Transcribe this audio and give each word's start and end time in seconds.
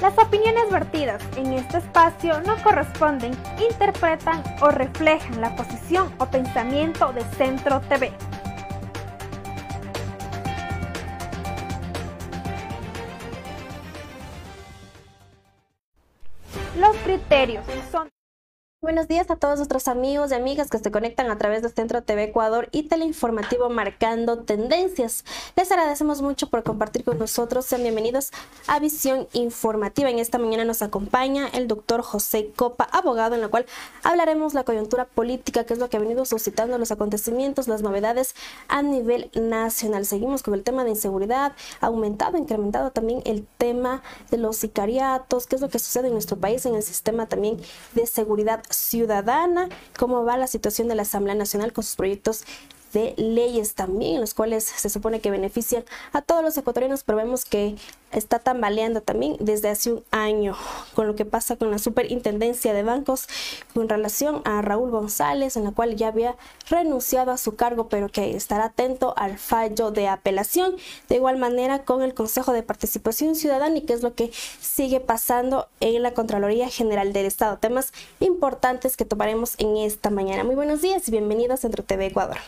Las 0.00 0.18
opiniones 0.18 0.70
vertidas 0.70 1.22
en 1.36 1.52
este 1.52 1.78
espacio 1.78 2.40
no 2.42 2.60
corresponden, 2.62 3.32
interpretan 3.70 4.42
o 4.60 4.70
reflejan 4.70 5.40
la 5.40 5.54
posición 5.56 6.12
o 6.18 6.26
pensamiento 6.26 7.12
de 7.12 7.22
Centro 7.36 7.80
TV. 7.82 8.12
Los 16.78 16.96
criterios 17.04 17.64
son 17.90 18.10
Buenos 18.84 19.08
días 19.08 19.30
a 19.30 19.36
todos 19.36 19.56
nuestros 19.56 19.88
amigos 19.88 20.30
y 20.30 20.34
amigas 20.34 20.68
que 20.68 20.78
se 20.78 20.90
conectan 20.90 21.30
a 21.30 21.38
través 21.38 21.62
de 21.62 21.70
Centro 21.70 22.02
TV 22.02 22.24
Ecuador 22.24 22.68
y 22.70 22.82
Teleinformativo 22.82 23.70
Marcando 23.70 24.40
Tendencias. 24.40 25.24
Les 25.56 25.72
agradecemos 25.72 26.20
mucho 26.20 26.50
por 26.50 26.62
compartir 26.64 27.02
con 27.02 27.18
nosotros. 27.18 27.64
Sean 27.64 27.80
bienvenidos 27.80 28.30
a 28.66 28.78
Visión 28.80 29.26
Informativa. 29.32 30.10
En 30.10 30.18
esta 30.18 30.36
mañana 30.36 30.66
nos 30.66 30.82
acompaña 30.82 31.48
el 31.54 31.66
doctor 31.66 32.02
José 32.02 32.52
Copa, 32.54 32.86
abogado, 32.92 33.34
en 33.34 33.40
la 33.40 33.48
cual 33.48 33.64
hablaremos 34.02 34.52
la 34.52 34.64
coyuntura 34.64 35.06
política, 35.06 35.64
que 35.64 35.72
es 35.72 35.78
lo 35.78 35.88
que 35.88 35.96
ha 35.96 36.00
venido 36.00 36.26
suscitando 36.26 36.76
los 36.76 36.92
acontecimientos, 36.92 37.68
las 37.68 37.80
novedades 37.80 38.34
a 38.68 38.82
nivel 38.82 39.30
nacional. 39.32 40.04
Seguimos 40.04 40.42
con 40.42 40.52
el 40.52 40.62
tema 40.62 40.84
de 40.84 40.90
inseguridad, 40.90 41.54
aumentado, 41.80 42.36
incrementado 42.36 42.90
también 42.90 43.22
el 43.24 43.46
tema 43.56 44.02
de 44.30 44.36
los 44.36 44.58
sicariatos, 44.58 45.46
qué 45.46 45.56
es 45.56 45.62
lo 45.62 45.70
que 45.70 45.78
sucede 45.78 46.08
en 46.08 46.12
nuestro 46.12 46.36
país 46.36 46.66
en 46.66 46.74
el 46.74 46.82
sistema 46.82 47.24
también 47.24 47.58
de 47.94 48.06
seguridad 48.06 48.62
ciudadana, 48.74 49.68
cómo 49.98 50.24
va 50.24 50.36
la 50.36 50.46
situación 50.46 50.88
de 50.88 50.94
la 50.94 51.02
Asamblea 51.02 51.34
Nacional 51.34 51.72
con 51.72 51.84
sus 51.84 51.96
proyectos 51.96 52.44
de 52.92 53.14
leyes 53.16 53.74
también, 53.74 54.20
los 54.20 54.34
cuales 54.34 54.64
se 54.64 54.88
supone 54.88 55.20
que 55.20 55.30
benefician 55.30 55.84
a 56.12 56.22
todos 56.22 56.42
los 56.42 56.56
ecuatorianos, 56.56 57.02
pero 57.02 57.18
vemos 57.18 57.44
que 57.44 57.76
está 58.14 58.38
tambaleando 58.38 59.00
también 59.00 59.36
desde 59.40 59.68
hace 59.68 59.92
un 59.92 60.04
año 60.10 60.56
con 60.94 61.06
lo 61.06 61.14
que 61.14 61.24
pasa 61.24 61.56
con 61.56 61.70
la 61.70 61.78
superintendencia 61.78 62.72
de 62.72 62.82
bancos 62.82 63.26
con 63.74 63.88
relación 63.88 64.42
a 64.44 64.62
Raúl 64.62 64.90
González, 64.90 65.56
en 65.56 65.64
la 65.64 65.72
cual 65.72 65.96
ya 65.96 66.08
había 66.08 66.36
renunciado 66.68 67.32
a 67.32 67.38
su 67.38 67.56
cargo, 67.56 67.88
pero 67.88 68.08
que 68.08 68.36
estará 68.36 68.66
atento 68.66 69.14
al 69.16 69.38
fallo 69.38 69.90
de 69.90 70.08
apelación. 70.08 70.76
De 71.08 71.16
igual 71.16 71.36
manera 71.36 71.84
con 71.84 72.02
el 72.02 72.14
Consejo 72.14 72.52
de 72.52 72.62
Participación 72.62 73.34
Ciudadana 73.34 73.76
y 73.76 73.82
qué 73.82 73.92
es 73.92 74.02
lo 74.02 74.14
que 74.14 74.30
sigue 74.60 75.00
pasando 75.00 75.68
en 75.80 76.02
la 76.02 76.14
Contraloría 76.14 76.68
General 76.68 77.12
del 77.12 77.26
Estado. 77.26 77.58
Temas 77.58 77.92
importantes 78.20 78.96
que 78.96 79.04
tomaremos 79.04 79.54
en 79.58 79.76
esta 79.76 80.10
mañana. 80.10 80.44
Muy 80.44 80.54
buenos 80.54 80.82
días 80.82 81.06
y 81.08 81.10
bienvenidos 81.10 81.58
a 81.58 81.62
Centro 81.62 81.84
TV 81.84 82.06
Ecuador. 82.06 82.38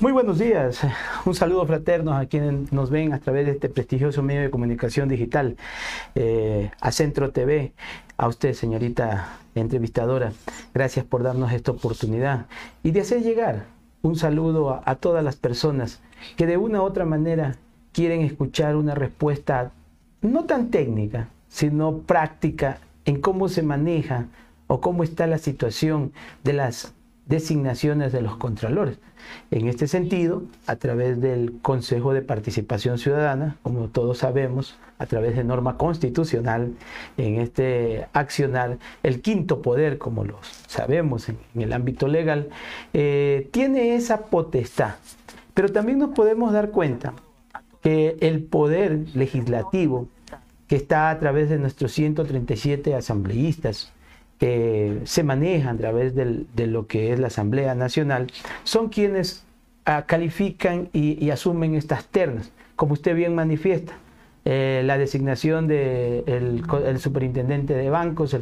Muy 0.00 0.12
buenos 0.12 0.38
días. 0.38 0.80
Un 1.24 1.34
saludo 1.34 1.66
fraterno 1.66 2.14
a 2.14 2.26
quienes 2.26 2.72
nos 2.72 2.90
ven 2.90 3.12
a 3.12 3.18
través 3.18 3.46
de 3.46 3.52
este 3.52 3.68
prestigioso 3.68 4.22
medio 4.22 4.42
de 4.42 4.50
comunicación 4.50 5.08
digital, 5.08 5.56
eh, 6.14 6.70
a 6.80 6.92
Centro 6.92 7.32
TV, 7.32 7.72
a 8.16 8.28
usted, 8.28 8.54
señorita 8.54 9.38
entrevistadora. 9.54 10.32
Gracias 10.72 11.04
por 11.04 11.24
darnos 11.24 11.52
esta 11.52 11.72
oportunidad 11.72 12.46
y 12.84 12.92
de 12.92 13.00
hacer 13.00 13.22
llegar 13.22 13.64
un 14.02 14.16
saludo 14.16 14.70
a, 14.70 14.82
a 14.84 14.94
todas 14.96 15.24
las 15.24 15.36
personas 15.36 16.00
que 16.36 16.46
de 16.46 16.56
una 16.56 16.80
u 16.80 16.84
otra 16.84 17.04
manera 17.04 17.56
quieren 17.92 18.20
escuchar 18.22 18.76
una 18.76 18.94
respuesta 18.94 19.72
no 20.20 20.44
tan 20.44 20.70
técnica, 20.70 21.28
sino 21.48 21.98
práctica 21.98 22.78
en 23.04 23.20
cómo 23.20 23.48
se 23.48 23.62
maneja 23.62 24.26
o 24.68 24.80
cómo 24.80 25.02
está 25.02 25.26
la 25.26 25.38
situación 25.38 26.12
de 26.44 26.52
las 26.52 26.94
designaciones 27.26 28.12
de 28.12 28.22
los 28.22 28.36
contralores. 28.36 28.98
En 29.50 29.68
este 29.68 29.86
sentido, 29.86 30.42
a 30.66 30.76
través 30.76 31.20
del 31.20 31.58
Consejo 31.62 32.12
de 32.12 32.22
Participación 32.22 32.98
Ciudadana, 32.98 33.56
como 33.62 33.88
todos 33.88 34.18
sabemos, 34.18 34.76
a 34.98 35.06
través 35.06 35.36
de 35.36 35.44
norma 35.44 35.76
constitucional, 35.76 36.72
en 37.16 37.40
este 37.40 38.06
accionar, 38.12 38.78
el 39.02 39.20
quinto 39.20 39.62
poder, 39.62 39.98
como 39.98 40.24
lo 40.24 40.38
sabemos 40.66 41.28
en, 41.28 41.38
el 41.54 41.72
ámbito 41.72 42.08
legal, 42.08 42.48
eh, 42.92 43.48
tiene 43.52 43.94
esa 43.94 44.26
potestad. 44.26 44.94
Pero 45.54 45.70
también 45.70 45.98
nos 45.98 46.10
podemos 46.10 46.52
dar 46.52 46.70
cuenta 46.70 47.14
que 47.82 48.16
el 48.20 48.42
poder 48.42 49.06
legislativo, 49.14 50.08
que 50.66 50.76
está 50.76 51.10
a 51.10 51.18
través 51.18 51.50
de 51.50 51.58
nuestros 51.58 51.92
137 51.92 52.94
asambleístas, 52.94 53.92
que 54.42 55.02
se 55.04 55.22
manejan 55.22 55.76
a 55.76 55.78
través 55.78 56.16
de 56.16 56.66
lo 56.66 56.88
que 56.88 57.12
es 57.12 57.20
la 57.20 57.28
Asamblea 57.28 57.76
Nacional, 57.76 58.26
son 58.64 58.88
quienes 58.88 59.44
ah, 59.84 60.02
califican 60.04 60.88
y, 60.92 61.30
asumen 61.30 61.76
estas 61.76 62.06
ternas, 62.06 62.50
como 62.74 62.94
usted 62.94 63.14
bien 63.14 63.36
manifiesta. 63.36 63.92
Eh, 64.44 64.82
la 64.84 64.98
designación 64.98 65.68
del 65.68 66.24
de 66.24 66.90
el 66.90 66.98
superintendente 66.98 67.74
de 67.74 67.88
bancos, 67.88 68.36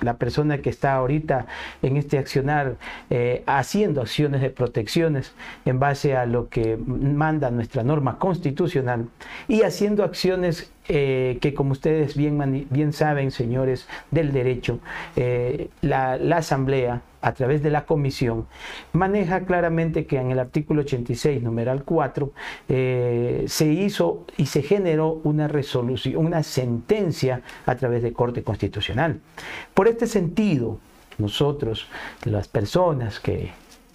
la 0.00 0.14
persona 0.14 0.58
que 0.58 0.70
está 0.70 0.94
ahorita 0.94 1.46
en 1.82 1.96
este 1.96 2.18
accionar 2.18 2.76
eh, 3.10 3.42
haciendo 3.46 4.02
acciones 4.02 4.40
de 4.40 4.50
protecciones 4.50 5.32
en 5.64 5.80
base 5.80 6.16
a 6.16 6.26
lo 6.26 6.48
que 6.48 6.76
manda 6.76 7.50
nuestra 7.50 7.82
norma 7.82 8.20
constitucional 8.20 9.08
y 9.48 9.62
haciendo 9.62 10.04
acciones 10.04 10.70
eh, 10.88 11.38
que 11.40 11.54
como 11.54 11.72
ustedes 11.72 12.16
bien, 12.16 12.92
saben, 12.92 13.30
señores 13.30 13.88
del 14.10 14.32
derecho, 14.32 14.78
la, 15.82 16.16
la 16.16 16.36
Asamblea 16.36 17.02
a 17.26 17.32
través 17.32 17.60
de 17.60 17.70
la 17.70 17.86
comisión, 17.86 18.46
maneja 18.92 19.40
claramente 19.40 20.06
que 20.06 20.18
en 20.18 20.30
el 20.30 20.38
artículo 20.38 20.82
86, 20.82 21.42
numeral 21.42 21.82
4, 21.82 22.30
eh, 22.68 23.44
se 23.48 23.66
hizo 23.66 24.24
y 24.36 24.46
se 24.46 24.62
generó 24.62 25.20
una 25.24 25.48
resolución, 25.48 26.24
una 26.24 26.44
sentencia 26.44 27.42
a 27.66 27.74
través 27.74 28.04
de 28.04 28.12
Corte 28.12 28.44
Constitucional. 28.44 29.18
Por 29.74 29.88
este 29.88 30.06
sentido, 30.06 30.78
nosotros, 31.18 31.88
las 32.24 32.46
personas 32.46 33.18
que 33.18 33.50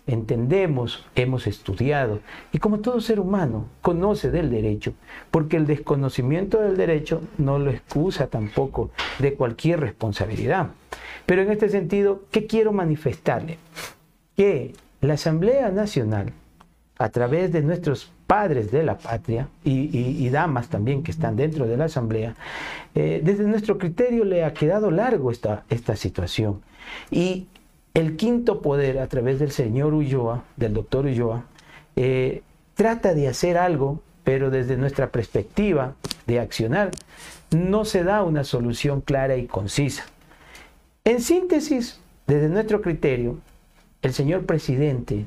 entendemos, 0.07 1.05
hemos 1.15 1.47
estudiado 1.47 2.19
y 2.51 2.57
como 2.57 2.79
todo 2.79 3.01
ser 3.01 3.19
humano 3.19 3.67
conoce 3.81 4.31
del 4.31 4.49
derecho, 4.49 4.93
porque 5.29 5.57
el 5.57 5.67
desconocimiento 5.67 6.59
del 6.59 6.77
derecho 6.77 7.21
no 7.37 7.59
lo 7.59 7.71
excusa 7.71 8.27
tampoco 8.27 8.91
de 9.19 9.33
cualquier 9.35 9.79
responsabilidad. 9.79 10.69
Pero 11.25 11.43
en 11.43 11.51
este 11.51 11.69
sentido, 11.69 12.23
¿qué 12.31 12.47
quiero 12.47 12.71
manifestarle? 12.71 13.57
Que 14.35 14.73
la 15.01 15.13
Asamblea 15.13 15.69
Nacional, 15.69 16.33
a 16.97 17.09
través 17.09 17.51
de 17.51 17.61
nuestros 17.61 18.11
padres 18.27 18.71
de 18.71 18.83
la 18.83 18.97
patria 18.97 19.49
y, 19.63 20.29
damas 20.29 20.69
también 20.69 21.03
que 21.03 21.11
están 21.11 21.35
dentro 21.35 21.67
de 21.67 21.77
la 21.77 21.85
Asamblea, 21.85 22.35
eh, 22.95 23.21
desde 23.23 23.43
nuestro 23.43 23.77
criterio 23.77 24.23
le 24.23 24.45
ha 24.45 24.53
quedado 24.53 24.89
largo 24.91 25.31
esta, 25.31 25.63
esta 25.69 25.95
situación. 25.95 26.61
Y 27.09 27.47
el 27.93 28.15
quinto 28.15 28.61
poder, 28.61 28.99
a 28.99 29.07
través 29.07 29.39
del 29.39 29.51
señor 29.51 29.93
Ulloa, 29.93 30.43
del 30.55 30.73
doctor 30.73 31.05
Ulloa, 31.05 31.45
eh, 31.95 32.41
trata 32.75 33.13
de 33.13 33.27
hacer 33.27 33.57
algo, 33.57 34.01
pero 34.23 34.49
desde 34.49 34.77
nuestra 34.77 35.09
perspectiva 35.09 35.95
de 36.25 36.39
accionar, 36.39 36.91
no 37.51 37.83
se 37.85 38.03
da 38.03 38.23
una 38.23 38.43
solución 38.43 39.01
clara 39.01 39.35
y 39.35 39.45
concisa. 39.45 40.05
En 41.03 41.21
síntesis, 41.21 41.99
desde 42.27 42.47
nuestro 42.47 42.81
criterio, 42.81 43.39
el 44.01 44.13
señor 44.13 44.45
presidente 44.45 45.25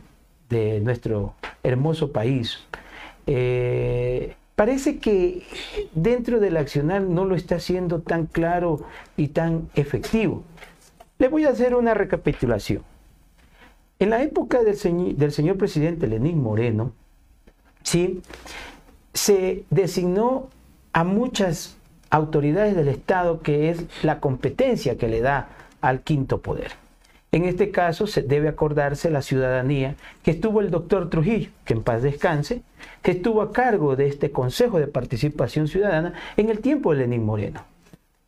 de 0.48 0.80
nuestro 0.80 1.34
hermoso 1.62 2.12
país 2.12 2.60
eh, 3.26 4.34
parece 4.56 4.98
que 4.98 5.42
dentro 5.94 6.40
del 6.40 6.56
accionar 6.56 7.02
no 7.02 7.24
lo 7.24 7.34
está 7.34 7.56
haciendo 7.56 8.00
tan 8.00 8.26
claro 8.26 8.84
y 9.16 9.28
tan 9.28 9.68
efectivo. 9.74 10.44
Le 11.18 11.28
voy 11.28 11.44
a 11.44 11.50
hacer 11.50 11.74
una 11.74 11.94
recapitulación. 11.94 12.82
En 13.98 14.10
la 14.10 14.22
época 14.22 14.62
del, 14.62 14.76
señor 14.76 15.56
presidente 15.56 16.08
Lenín 16.08 16.42
Moreno, 16.42 16.92
¿sí? 17.82 18.20
se 19.12 19.64
designó 19.70 20.48
a 20.92 21.04
muchas 21.04 21.76
autoridades 22.10 22.74
del 22.74 22.88
Estado 22.88 23.40
que 23.40 23.70
es 23.70 23.84
la 24.02 24.20
competencia 24.20 24.98
que 24.98 25.08
le 25.08 25.20
da 25.20 25.48
al 25.80 26.02
quinto 26.02 26.42
poder. 26.42 26.72
En 27.30 27.44
este 27.44 27.70
caso 27.70 28.06
se 28.06 28.22
debe 28.22 28.48
acordarse 28.48 29.10
la 29.10 29.22
ciudadanía 29.22 29.96
que 30.22 30.32
estuvo 30.32 30.60
el 30.60 30.70
doctor 30.70 31.10
Trujillo, 31.10 31.50
que 31.64 31.74
en 31.74 31.82
paz 31.82 32.02
descanse, 32.02 32.62
que 33.02 33.12
estuvo 33.12 33.42
a 33.42 33.52
cargo 33.52 33.96
de 33.96 34.06
este 34.06 34.30
Consejo 34.30 34.78
de 34.78 34.86
Participación 34.86 35.66
Ciudadana 35.66 36.12
en 36.36 36.50
el 36.50 36.60
tiempo 36.60 36.92
de 36.92 36.98
Lenín 36.98 37.24
Moreno. 37.24 37.64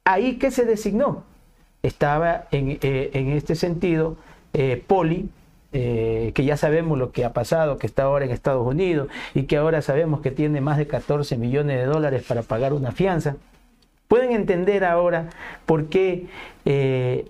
ahí 0.04 0.38
que 0.38 0.50
se 0.50 0.64
designó. 0.64 1.24
Estaba 1.86 2.46
en, 2.50 2.78
eh, 2.82 3.34
este 3.36 3.54
sentido 3.54 4.16
eh, 4.52 4.82
Poli, 4.84 5.28
eh, 5.72 6.32
que 6.34 6.44
ya 6.44 6.56
sabemos 6.56 6.98
lo 6.98 7.12
que 7.12 7.24
ha 7.24 7.32
pasado, 7.32 7.78
que 7.78 7.86
está 7.86 8.02
ahora 8.02 8.24
en 8.24 8.32
Estados 8.32 8.66
Unidos 8.66 9.08
y 9.34 9.44
que 9.44 9.56
ahora 9.56 9.80
sabemos 9.82 10.20
que 10.20 10.32
tiene 10.32 10.60
más 10.60 10.78
de 10.78 10.88
14 10.88 11.36
millones 11.36 11.78
de 11.78 11.84
dólares 11.84 12.24
para 12.26 12.42
pagar 12.42 12.72
una 12.72 12.90
fianza. 12.90 13.36
Pueden 14.08 14.32
entender 14.32 14.84
ahora 14.84 15.28
por 15.64 15.86
qué 15.86 16.26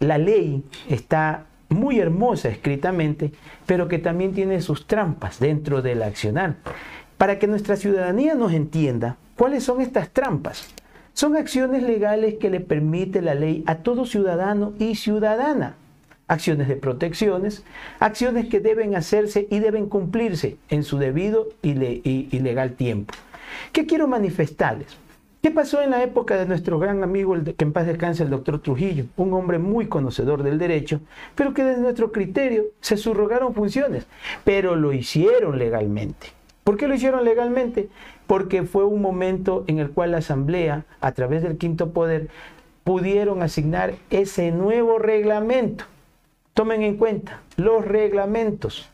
la 0.00 0.16
ley 0.16 0.62
está 0.88 1.44
muy 1.68 1.98
hermosa 1.98 2.48
escritamente, 2.48 3.32
pero 3.66 3.88
que 3.88 3.98
también 3.98 4.32
tiene 4.32 4.62
sus 4.62 4.86
trampas 4.86 5.38
dentro 5.38 5.82
del 5.82 6.02
accionar. 6.02 6.56
Para 7.18 7.38
que 7.38 7.46
nuestra 7.46 7.76
ciudadanía 7.76 8.34
nos 8.34 8.52
entienda 8.52 9.16
cuáles 9.36 9.64
son 9.64 9.82
estas 9.82 10.10
trampas. 10.10 10.68
Son 11.16 11.34
acciones 11.34 11.82
legales 11.82 12.34
que 12.34 12.50
le 12.50 12.60
permite 12.60 13.22
la 13.22 13.34
ley 13.34 13.64
a 13.66 13.76
todo 13.76 14.04
ciudadano 14.04 14.74
y 14.78 14.96
ciudadana. 14.96 15.74
Acciones 16.28 16.68
de 16.68 16.76
protecciones, 16.76 17.64
acciones 18.00 18.50
que 18.50 18.60
deben 18.60 18.94
hacerse 18.94 19.48
y 19.50 19.60
deben 19.60 19.88
cumplirse 19.88 20.58
en 20.68 20.84
su 20.84 20.98
debido 20.98 21.48
y, 21.62 21.72
legal 21.72 22.72
tiempo. 22.72 23.14
¿Qué 23.72 23.86
quiero 23.86 24.06
manifestarles? 24.08 24.88
¿Qué 25.42 25.50
pasó 25.50 25.80
en 25.80 25.92
la 25.92 26.02
época 26.02 26.36
de 26.36 26.44
nuestro 26.44 26.78
gran 26.78 27.02
amigo, 27.02 27.34
el 27.34 27.54
que 27.54 27.64
en 27.64 27.72
paz 27.72 27.86
descanse, 27.86 28.22
el 28.22 28.28
doctor 28.28 28.58
Trujillo? 28.58 29.06
Un 29.16 29.32
hombre 29.32 29.58
muy 29.58 29.86
conocedor 29.86 30.42
del 30.42 30.58
derecho, 30.58 31.00
pero 31.34 31.54
que 31.54 31.64
desde 31.64 31.80
nuestro 31.80 32.12
criterio 32.12 32.64
se 32.82 32.98
subrogaron 32.98 33.54
funciones, 33.54 34.06
pero 34.44 34.76
lo 34.76 34.92
hicieron 34.92 35.58
legalmente. 35.58 36.36
¿Por 36.62 36.76
qué 36.76 36.88
lo 36.88 36.94
hicieron 36.94 37.24
legalmente? 37.24 37.88
Porque 38.26 38.64
fue 38.64 38.84
un 38.84 39.00
momento 39.00 39.64
en 39.66 39.78
el 39.78 39.90
cual 39.90 40.12
la 40.12 40.18
Asamblea, 40.18 40.84
a 41.00 41.12
través 41.12 41.42
del 41.42 41.58
quinto 41.58 41.90
poder, 41.90 42.28
pudieron 42.84 43.42
asignar 43.42 43.94
ese 44.10 44.50
nuevo 44.52 44.98
reglamento. 44.98 45.84
Tomen 46.54 46.82
en 46.82 46.96
cuenta 46.96 47.40
los 47.56 47.84
reglamentos, 47.84 48.88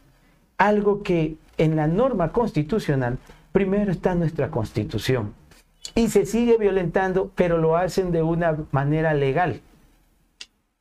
algo 0.58 1.02
que 1.02 1.36
en 1.58 1.76
la 1.76 1.86
norma 1.86 2.32
constitucional 2.32 3.18
primero 3.52 3.92
está 3.92 4.14
nuestra 4.14 4.50
constitución 4.50 5.34
y 5.94 6.08
se 6.08 6.26
sigue 6.26 6.56
violentando, 6.58 7.30
pero 7.34 7.58
lo 7.58 7.76
hacen 7.76 8.12
de 8.12 8.22
una 8.22 8.56
manera 8.70 9.14
legal. 9.14 9.60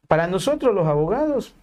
Para 0.07 0.27
nosotros 0.27 0.73
los 0.73 0.87
abogados, 0.87 1.53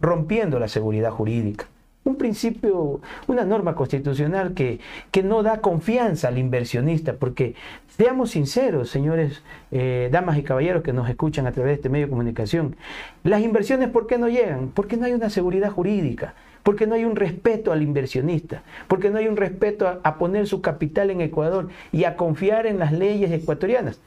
rompiendo 0.00 0.58
la 0.58 0.68
seguridad 0.68 1.10
jurídica 1.10 1.66
un 2.04 2.16
principio, 2.16 3.00
una 3.28 3.44
norma 3.44 3.74
constitucional 3.74 4.54
que, 4.54 4.80
que, 5.10 5.22
no 5.22 5.42
da 5.42 5.60
confianza 5.60 6.28
al 6.28 6.38
inversionista, 6.38 7.14
porque 7.14 7.54
seamos 7.96 8.30
sinceros, 8.30 8.90
señores, 8.90 9.42
eh, 9.70 10.08
damas 10.10 10.36
y 10.38 10.42
caballeros 10.42 10.82
que 10.82 10.92
nos 10.92 11.08
escuchan 11.08 11.46
a 11.46 11.52
través 11.52 11.70
de 11.70 11.74
este 11.74 11.88
medio 11.88 12.06
de 12.06 12.10
comunicación, 12.10 12.76
las 13.22 13.42
inversiones, 13.42 13.88
¿por 13.88 14.06
qué 14.06 14.18
no 14.18 14.28
llegan? 14.28 14.70
Porque 14.74 14.96
no 14.96 15.06
hay 15.06 15.12
una 15.12 15.30
seguridad 15.30 15.70
jurídica, 15.70 16.34
porque 16.64 16.86
no 16.86 16.94
hay 16.94 17.04
un 17.04 17.14
respeto 17.14 17.72
al 17.72 17.82
inversionista, 17.82 18.62
porque 18.88 19.10
no 19.10 19.18
hay 19.18 19.28
un 19.28 19.36
respeto 19.36 19.86
a, 19.86 20.00
a 20.02 20.18
poner 20.18 20.48
su 20.48 20.60
capital 20.60 21.10
en 21.10 21.20
Ecuador 21.20 21.68
y 21.92 22.04
a 22.04 22.16
confiar 22.16 22.66
en 22.66 22.78
las 22.78 22.92
leyes 22.92 23.30
ecuatorianas. 23.30 24.00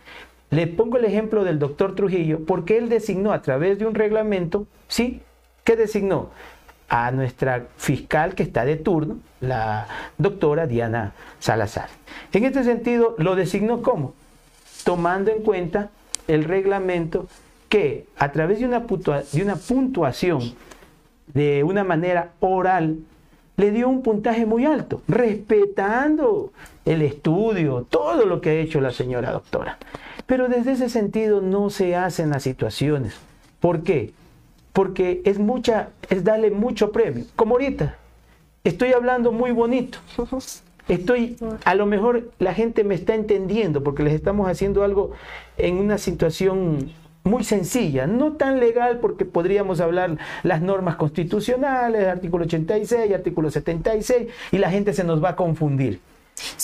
Le 0.51 0.67
pongo 0.67 0.97
el 0.97 1.05
ejemplo 1.05 1.43
del 1.43 1.59
doctor 1.59 1.95
Trujillo, 1.95 2.45
porque 2.45 2.77
él 2.77 2.89
designó 2.89 3.31
a 3.31 3.41
través 3.41 3.79
de 3.79 3.85
un 3.85 3.95
reglamento, 3.95 4.67
¿sí? 4.87 5.21
¿Qué 5.63 5.75
designó? 5.75 6.29
A 6.89 7.11
nuestra 7.11 7.67
fiscal 7.77 8.35
que 8.35 8.43
está 8.43 8.65
de 8.65 8.75
turno, 8.75 9.17
la 9.41 9.87
doctora 10.17 10.67
Diana 10.67 11.13
Salazar. 11.39 11.89
En 12.31 12.45
este 12.45 12.63
sentido, 12.63 13.15
lo 13.17 13.35
designó 13.35 13.81
como, 13.81 14.13
tomando 14.83 15.31
en 15.31 15.41
cuenta 15.43 15.89
el 16.27 16.43
reglamento 16.43 17.27
que 17.69 18.05
a 18.17 18.31
través 18.31 18.59
de 18.59 18.65
una, 18.65 18.79
de 18.79 19.41
una 19.41 19.55
puntuación 19.55 20.53
de 21.33 21.63
una 21.63 21.83
manera 21.83 22.31
oral 22.39 22.99
le 23.57 23.71
dio 23.71 23.87
un 23.87 24.01
puntaje 24.01 24.45
muy 24.45 24.65
alto, 24.65 25.01
respetando 25.07 26.51
el 26.83 27.01
estudio, 27.01 27.85
todo 27.89 28.25
lo 28.25 28.41
que 28.41 28.49
ha 28.49 28.53
hecho 28.53 28.81
la 28.81 28.91
señora 28.91 29.31
doctora. 29.31 29.77
Pero 30.25 30.49
desde 30.49 30.73
ese 30.73 30.89
sentido 30.89 31.41
no 31.41 31.69
se 31.69 31.95
hacen 31.95 32.31
las 32.31 32.43
situaciones. 32.43 33.13
¿Por 33.59 33.83
qué? 33.83 34.13
Porque 34.75 35.21
es 35.23 35.39
mucha, 35.39 35.91
es 36.09 36.25
darle 36.25 36.51
mucho 36.51 36.91
premio. 36.91 37.23
Como 37.37 37.55
ahorita, 37.55 37.95
estoy 38.65 38.91
hablando 38.91 39.31
muy 39.31 39.51
bonito. 39.51 39.99
Estoy, 40.89 41.37
a 41.63 41.75
lo 41.75 41.85
mejor 41.85 42.29
la 42.39 42.53
gente 42.53 42.83
me 42.83 42.93
está 42.93 43.15
entendiendo 43.15 43.85
porque 43.85 44.03
les 44.03 44.13
estamos 44.13 44.49
haciendo 44.49 44.83
algo 44.83 45.11
en 45.57 45.77
una 45.77 45.97
situación 45.97 46.91
muy 47.23 47.45
sencilla, 47.45 48.05
no 48.05 48.33
tan 48.33 48.59
legal 48.59 48.99
porque 48.99 49.23
podríamos 49.23 49.79
hablar 49.79 50.17
las 50.43 50.61
normas 50.61 50.97
constitucionales, 50.97 52.05
artículo 52.05 52.43
86, 52.43 53.13
artículo 53.13 53.49
76, 53.49 54.27
y 54.51 54.57
la 54.57 54.69
gente 54.69 54.91
se 54.91 55.05
nos 55.05 55.23
va 55.23 55.29
a 55.29 55.35
confundir. 55.37 56.01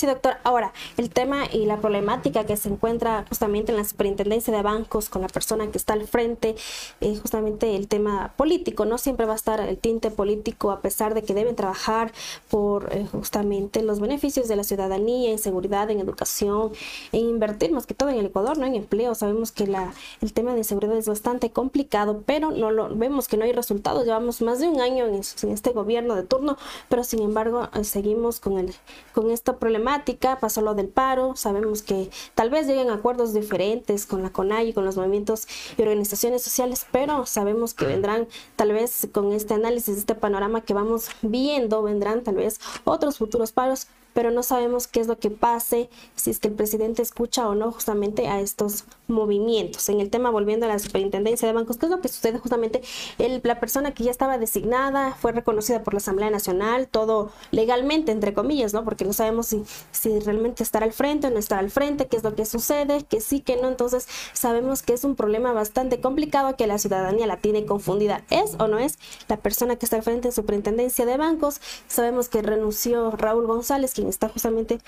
Sí, 0.02 0.08
doctor. 0.08 0.34
Ahora, 0.42 0.72
el 0.96 1.10
tema 1.10 1.44
y 1.52 1.64
la 1.64 1.76
problemática 1.76 2.44
que 2.44 2.56
se 2.56 2.68
encuentra 2.68 3.24
justamente 3.28 3.70
en 3.70 3.78
la 3.78 3.84
superintendencia 3.84 4.52
de 4.52 4.60
bancos 4.60 5.08
con 5.08 5.22
la 5.22 5.28
persona 5.28 5.70
que 5.70 5.78
está 5.78 5.92
al 5.92 6.08
frente, 6.08 6.56
es 7.00 7.20
justamente 7.20 7.76
el 7.76 7.86
tema 7.86 8.32
político, 8.36 8.84
¿no? 8.84 8.98
Siempre 8.98 9.26
va 9.26 9.34
a 9.34 9.36
estar 9.36 9.60
el 9.60 9.78
tinte 9.78 10.10
político 10.10 10.72
a 10.72 10.80
pesar 10.80 11.14
de 11.14 11.22
que 11.22 11.34
deben 11.34 11.54
trabajar 11.54 12.10
por 12.50 12.92
eh, 12.92 13.06
justamente 13.12 13.80
los 13.84 14.00
beneficios 14.00 14.48
de 14.48 14.56
la 14.56 14.64
ciudadanía, 14.64 15.30
en 15.30 15.38
seguridad, 15.38 15.88
en 15.88 16.00
educación, 16.00 16.72
en 17.12 17.20
invertir 17.20 17.70
más 17.70 17.86
que 17.86 17.94
todo 17.94 18.08
en 18.08 18.18
el 18.18 18.26
Ecuador, 18.26 18.58
¿no? 18.58 18.66
En 18.66 18.74
empleo. 18.74 19.14
Sabemos 19.14 19.52
que 19.52 19.68
la, 19.68 19.94
el 20.20 20.32
tema 20.32 20.52
de 20.56 20.64
seguridad 20.64 20.96
es 20.96 21.06
bastante 21.06 21.52
complicado, 21.52 22.24
pero 22.26 22.50
no 22.50 22.72
lo 22.72 22.92
vemos 22.92 23.28
que 23.28 23.36
no 23.36 23.44
hay 23.44 23.52
resultados. 23.52 24.04
Llevamos 24.04 24.42
más 24.42 24.58
de 24.58 24.66
un 24.66 24.80
año 24.80 25.06
en, 25.06 25.14
este 25.14 25.70
gobierno 25.70 26.16
de 26.16 26.24
turno, 26.24 26.56
pero 26.88 27.04
sin 27.04 27.22
embargo 27.22 27.68
eh, 27.72 27.84
seguimos 27.84 28.40
con, 28.40 28.58
el, 28.58 28.74
con 29.12 29.30
esta 29.30 29.58
problemática, 29.58 29.91
pasó 30.40 30.60
lo 30.60 30.74
del 30.74 30.88
paro, 30.88 31.36
sabemos 31.36 31.82
que 31.82 32.10
tal 32.34 32.50
vez 32.50 32.66
lleguen 32.66 32.90
acuerdos 32.90 33.34
diferentes 33.34 34.06
con 34.06 34.22
la 34.22 34.30
CONAI 34.30 34.68
y 34.68 34.72
con 34.72 34.84
los 34.84 34.96
movimientos 34.96 35.46
y 35.76 35.82
organizaciones 35.82 36.42
sociales, 36.42 36.86
pero 36.90 37.26
sabemos 37.26 37.74
que 37.74 37.86
vendrán 37.86 38.28
tal 38.56 38.72
vez 38.72 39.08
con 39.12 39.32
este 39.32 39.54
análisis, 39.54 39.98
este 39.98 40.14
panorama 40.14 40.62
que 40.62 40.74
vamos 40.74 41.08
viendo, 41.22 41.82
vendrán 41.82 42.22
tal 42.22 42.36
vez 42.36 42.60
otros 42.84 43.18
futuros 43.18 43.52
paros, 43.52 43.86
pero 44.14 44.30
no 44.30 44.42
sabemos 44.42 44.86
qué 44.86 45.00
es 45.00 45.06
lo 45.06 45.18
que 45.18 45.30
pase, 45.30 45.88
si 46.16 46.30
es 46.30 46.38
que 46.38 46.48
el 46.48 46.54
presidente 46.54 47.02
escucha 47.02 47.48
o 47.48 47.54
no 47.54 47.72
justamente 47.72 48.28
a 48.28 48.40
estos 48.40 48.84
movimientos. 49.12 49.88
En 49.88 50.00
el 50.00 50.10
tema, 50.10 50.30
volviendo 50.30 50.66
a 50.66 50.68
la 50.68 50.78
superintendencia 50.78 51.46
de 51.46 51.54
bancos, 51.54 51.76
¿qué 51.76 51.86
es 51.86 51.90
lo 51.90 52.00
que 52.00 52.08
sucede 52.08 52.38
justamente? 52.38 52.82
La 53.18 53.60
persona 53.60 53.92
que 53.92 54.04
ya 54.04 54.10
estaba 54.10 54.38
designada 54.38 55.16
fue 55.20 55.32
reconocida 55.32 55.84
por 55.84 55.94
la 55.94 55.98
Asamblea 55.98 56.30
Nacional, 56.30 56.88
todo 56.88 57.30
legalmente, 57.50 58.12
entre 58.12 58.34
comillas, 58.34 58.74
¿no? 58.74 58.84
Porque 58.84 59.04
no 59.04 59.12
sabemos 59.12 59.46
si, 59.46 59.62
si 59.92 60.18
realmente 60.20 60.62
estará 60.62 60.86
al 60.86 60.92
frente 60.92 61.28
o 61.28 61.30
no 61.30 61.38
estará 61.38 61.60
al 61.60 61.70
frente, 61.70 62.08
qué 62.08 62.16
es 62.16 62.24
lo 62.24 62.34
que 62.34 62.44
sucede, 62.44 63.04
que 63.04 63.20
sí, 63.20 63.40
que 63.40 63.56
no. 63.56 63.68
Entonces, 63.68 64.08
sabemos 64.32 64.82
que 64.82 64.94
es 64.94 65.04
un 65.04 65.14
problema 65.14 65.52
bastante 65.52 66.00
complicado 66.00 66.56
que 66.56 66.66
la 66.66 66.78
ciudadanía 66.78 67.26
la 67.26 67.36
tiene 67.36 67.66
confundida. 67.66 68.24
¿Es 68.30 68.56
o 68.58 68.68
no 68.68 68.78
es 68.78 68.98
la 69.28 69.36
persona 69.36 69.76
que 69.76 69.86
está 69.86 69.96
al 69.96 70.02
frente 70.02 70.28
de 70.28 70.32
superintendencia 70.32 71.06
de 71.06 71.16
bancos? 71.16 71.60
Sabemos 71.86 72.28
que 72.28 72.42
renunció 72.42 73.10
Raúl 73.10 73.46
González, 73.46 73.98
está 73.98 74.28
justamente 74.28 74.78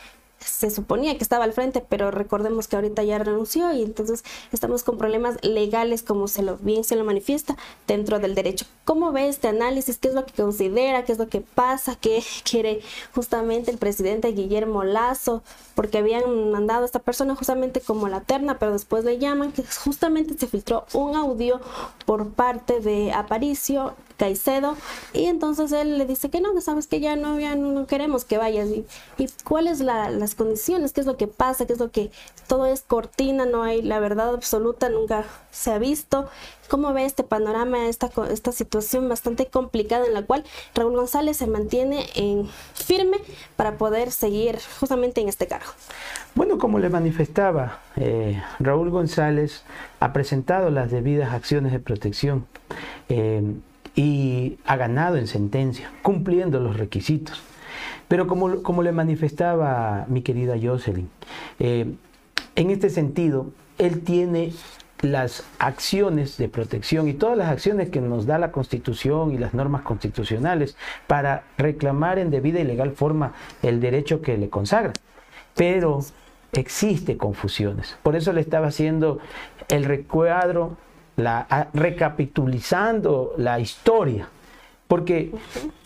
se 0.45 0.71
suponía 0.71 1.17
que 1.17 1.23
estaba 1.23 1.45
al 1.45 1.53
frente, 1.53 1.85
pero 1.87 2.11
recordemos 2.11 2.69
que 2.69 2.77
ahorita 2.77 3.03
ya 3.03 3.19
renunció 3.19 3.73
y 3.73 3.83
entonces 3.83 4.25
estamos 4.53 4.83
con 4.83 4.99
problemas 4.99 5.37
legales 5.43 6.03
como 6.03 6.29
se 6.29 6.43
lo 6.43 6.57
bien 6.57 6.85
se 6.85 6.97
lo 6.97 7.05
manifiesta 7.05 7.57
dentro 7.87 8.19
del 8.19 8.35
derecho. 8.35 8.67
¿Cómo 8.85 9.13
ve 9.13 9.29
este 9.29 9.49
análisis? 9.49 9.99
¿Qué 9.99 10.09
es 10.09 10.15
lo 10.15 10.27
que 10.27 10.33
considera? 10.35 11.05
¿Qué 11.05 11.13
es 11.13 11.19
lo 11.19 11.29
que 11.29 11.41
pasa? 11.41 11.97
¿Qué 11.97 12.23
quiere 12.49 12.81
justamente 13.15 13.71
el 13.71 13.79
presidente 13.79 14.29
Guillermo 14.33 14.85
Lazo? 14.85 15.43
Porque 15.75 15.99
habían 15.99 16.51
mandado 16.51 16.83
a 16.83 16.87
esta 16.87 16.99
persona 16.99 17.35
justamente 17.35 17.81
como 17.81 18.09
la 18.09 18.21
terna, 18.21 18.59
pero 18.59 18.73
después 18.73 19.05
le 19.05 19.19
llaman 19.19 19.53
que 19.53 19.65
justamente 19.65 20.37
se 20.39 20.47
filtró 20.47 20.85
un 20.93 21.17
audio 21.17 21.61
por 22.07 22.29
parte 22.31 22.81
de 22.81 23.13
Aparicio 23.13 23.95
Caicedo 24.17 24.77
y 25.13 25.25
entonces 25.25 25.73
él 25.73 25.99
le 25.99 26.07
dice 26.07 26.31
que 26.31 26.41
no, 26.41 26.59
sabes 26.61 26.87
que 26.87 27.01
ya 27.01 27.17
no, 27.17 27.41
ya 27.41 27.57
no, 27.57 27.87
queremos 27.87 28.25
que 28.25 28.39
vayas 28.39 28.69
y, 28.69 28.87
y 29.19 29.29
cuáles 29.43 29.81
la, 29.81 30.11
condiciones, 30.35 30.93
qué 30.93 31.01
es 31.01 31.07
lo 31.07 31.17
que 31.17 31.27
pasa, 31.27 31.67
qué 31.67 31.73
es 31.73 31.79
lo 31.79 31.91
que 31.91 32.11
todo 32.47 32.67
es 32.67 32.83
cortina, 32.83 33.47
no 33.47 33.63
hay 33.63 33.83
la 33.83 34.01
verdad 34.01 34.35
absoluta, 34.35 34.89
nunca 34.89 35.25
se 35.51 35.73
ha 35.73 35.79
visto. 35.79 36.29
¿Cómo 36.69 36.93
ve 36.93 37.05
este 37.05 37.25
panorama, 37.25 37.89
esta, 37.89 38.11
esta 38.31 38.53
situación 38.53 39.09
bastante 39.09 39.47
complicada 39.47 40.07
en 40.07 40.15
la 40.15 40.23
cual 40.23 40.45
Raúl 40.75 40.97
González 40.97 41.37
se 41.37 41.47
mantiene 41.47 42.07
en 42.15 42.49
firme 42.75 43.19
para 43.57 43.77
poder 43.77 44.11
seguir 44.11 44.59
justamente 44.81 45.21
en 45.21 45.29
este 45.29 45.47
cargo? 45.47 45.71
Bueno, 46.35 46.59
como 46.59 46.79
le 46.79 46.89
manifestaba, 46.89 47.81
eh, 47.97 48.43
Raúl 48.61 48.91
González 48.91 49.63
ha 50.01 50.13
presentado 50.13 50.71
las 50.71 50.91
debidas 50.91 51.33
acciones 51.35 51.73
de 51.73 51.81
protección. 51.81 52.47
Eh, 53.09 53.43
y 53.97 54.59
ha 54.65 54.77
ganado 54.77 55.17
en 55.17 55.27
sentencia, 55.27 55.91
cumpliendo 56.03 56.61
los 56.61 56.77
requisitos. 56.77 57.41
Pero 58.09 58.27
como, 58.27 58.63
como 58.63 58.83
le 58.83 58.93
manifestaba 58.93 60.05
mi 60.09 60.23
querida 60.23 60.55
Jocelyn, 60.61 61.09
eh, 61.59 61.95
en 62.57 62.71
este 62.71 62.91
sentido, 62.91 63.51
él 63.79 64.03
tiene 64.03 64.53
las 65.05 65.45
acciones 65.59 66.39
de 66.39 66.49
protección 66.49 67.09
y 67.09 67.15
todas 67.15 67.37
las 67.37 67.49
acciones 67.49 67.91
que 67.91 68.01
nos 68.01 68.27
da 68.27 68.39
la 68.39 68.53
Constitución 68.53 69.33
y 69.33 69.39
las 69.39 69.55
normas 69.55 69.83
constitucionales 69.83 70.77
para 71.07 71.45
reclamar 71.59 72.19
en 72.19 72.31
debida 72.31 72.61
y 72.61 72.65
legal 72.65 72.93
forma 72.93 73.33
el 73.63 73.81
derecho 73.81 74.23
que 74.23 74.39
le 74.39 74.49
consagra. 74.49 74.93
Pero 75.55 76.01
existe 76.53 77.17
confusiones. 77.17 77.97
Por 78.03 78.17
eso 78.17 78.33
le 78.33 78.41
estaba 78.41 78.69
haciendo 78.69 79.19
el 79.69 79.85
recuadro, 79.85 80.77
recapitulizando 81.75 83.35
la 83.37 83.61
historia. 83.61 84.29
Porque 84.89 85.33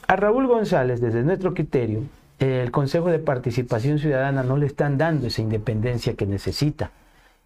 a 0.08 0.16
Raúl 0.16 0.48
González, 0.48 1.00
desde 1.00 1.22
nuestro 1.22 1.54
criterio, 1.54 2.00
el 2.40 2.70
Consejo 2.70 3.10
de 3.10 3.20
Participación 3.20 3.98
Ciudadana 3.98 4.42
no 4.42 4.56
le 4.56 4.66
están 4.66 4.98
dando 4.98 5.28
esa 5.28 5.42
independencia 5.42 6.14
que 6.14 6.26
necesita 6.26 6.90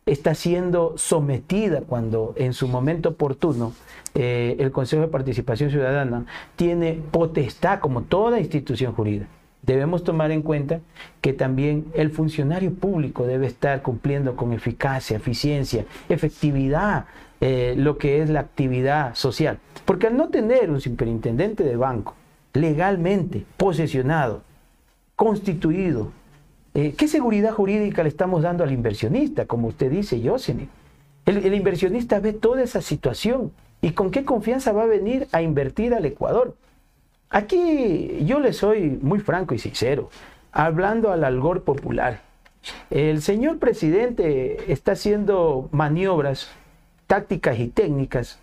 está 0.07 0.35
siendo 0.35 0.95
sometida 0.97 1.83
cuando 1.83 2.35
en 2.37 2.53
su 2.53 2.67
momento 2.67 3.11
oportuno 3.11 3.73
eh, 4.15 4.57
el 4.59 4.73
Consejo 4.73 5.03
de 5.03 5.09
Participación 5.09 5.71
Ciudadana 5.71 6.27
tiene 6.57 7.01
potestad 7.11 7.79
como 7.79 8.03
toda 8.03 8.41
institución 8.41 8.95
jurídica. 8.95 9.27
Debemos 9.63 10.03
tomar 10.03 10.33
en 10.33 10.43
cuenta 10.43 10.81
que 11.21 11.33
también 11.33 11.87
el 11.95 12.11
funcionario 12.11 12.75
público 12.75 13.27
debe 13.27 13.47
estar 13.47 13.81
cumpliendo 13.81 14.35
con 14.35 14.53
eficacia, 14.53 15.17
eficiencia, 15.17 15.85
efectividad 16.09 17.05
eh, 17.41 17.75
lo 17.77 17.97
que 17.97 18.23
es 18.23 18.29
la 18.29 18.41
actividad 18.41 19.15
social. 19.15 19.59
Porque 19.85 20.09
al 20.09 20.17
no 20.17 20.31
tener 20.31 20.69
un 20.69 20.81
superintendente 20.81 21.63
de 21.63 21.77
banco 21.77 22.17
legalmente 22.53 23.45
posesionado, 23.57 24.43
constituido, 25.17 26.13
eh, 26.75 26.95
¿Qué 26.97 27.07
seguridad 27.07 27.53
jurídica 27.53 28.03
le 28.03 28.09
estamos 28.09 28.43
dando 28.43 28.65
al 28.65 28.73
inversionista? 28.73 29.45
Como 29.45 29.69
usted 29.69 29.91
dice, 29.91 30.21
Yoseni. 30.21 30.69
El, 31.27 31.45
el, 31.45 31.55
inversionista 31.55 32.19
ve 32.19 32.33
toda 32.33 32.63
esa 32.63 32.81
situación 32.81 33.53
y 33.83 33.91
con 33.93 34.11
qué 34.11 34.25
confianza 34.25 34.73
va 34.73 34.85
a 34.85 34.87
venir 34.87 35.29
a 35.33 35.43
invertir 35.43 35.93
al 35.93 36.07
Ecuador. 36.07 36.57
Aquí 37.29 38.25
yo 38.25 38.41
le 38.41 38.53
soy 38.53 38.99
muy 39.03 39.21
franco 39.21 39.55
y 39.55 39.59
sincero, 39.59 40.11
hablando 40.51 41.13
al 41.13 41.25
algor 41.25 41.63
popular. 41.63 42.21
El 42.91 43.21
señor 43.23 43.59
presidente 43.59 44.73
está 44.73 44.93
haciendo 44.93 45.69
maniobras 45.73 46.51
tácticas 47.07 47.59
y 47.59 47.69
técnicas 47.69 48.39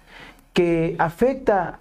que 0.53 0.95
afecta 0.99 1.79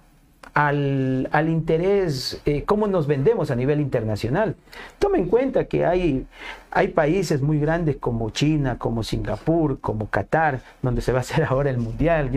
al, 0.53 1.49
interés, 1.49 2.41
eh, 2.45 2.63
cómo 2.63 2.87
nos 2.87 3.07
vendemos 3.07 3.51
a 3.51 3.55
nivel 3.55 3.79
internacional. 3.79 4.55
Tome 4.99 5.19
en 5.19 5.27
cuenta 5.27 5.65
que 5.65 5.85
hay, 5.85 6.25
hay 6.71 6.89
países 6.89 7.41
muy 7.41 7.59
grandes 7.59 7.97
como 7.97 8.29
China, 8.29 8.77
como 8.77 9.03
Singapur, 9.03 9.79
como 9.79 10.09
Qatar, 10.09 10.61
donde 10.81 11.01
se 11.01 11.11
va 11.11 11.19
a 11.19 11.21
hacer 11.21 11.43
ahora 11.49 11.69
el 11.69 11.77
Mundial, 11.77 12.31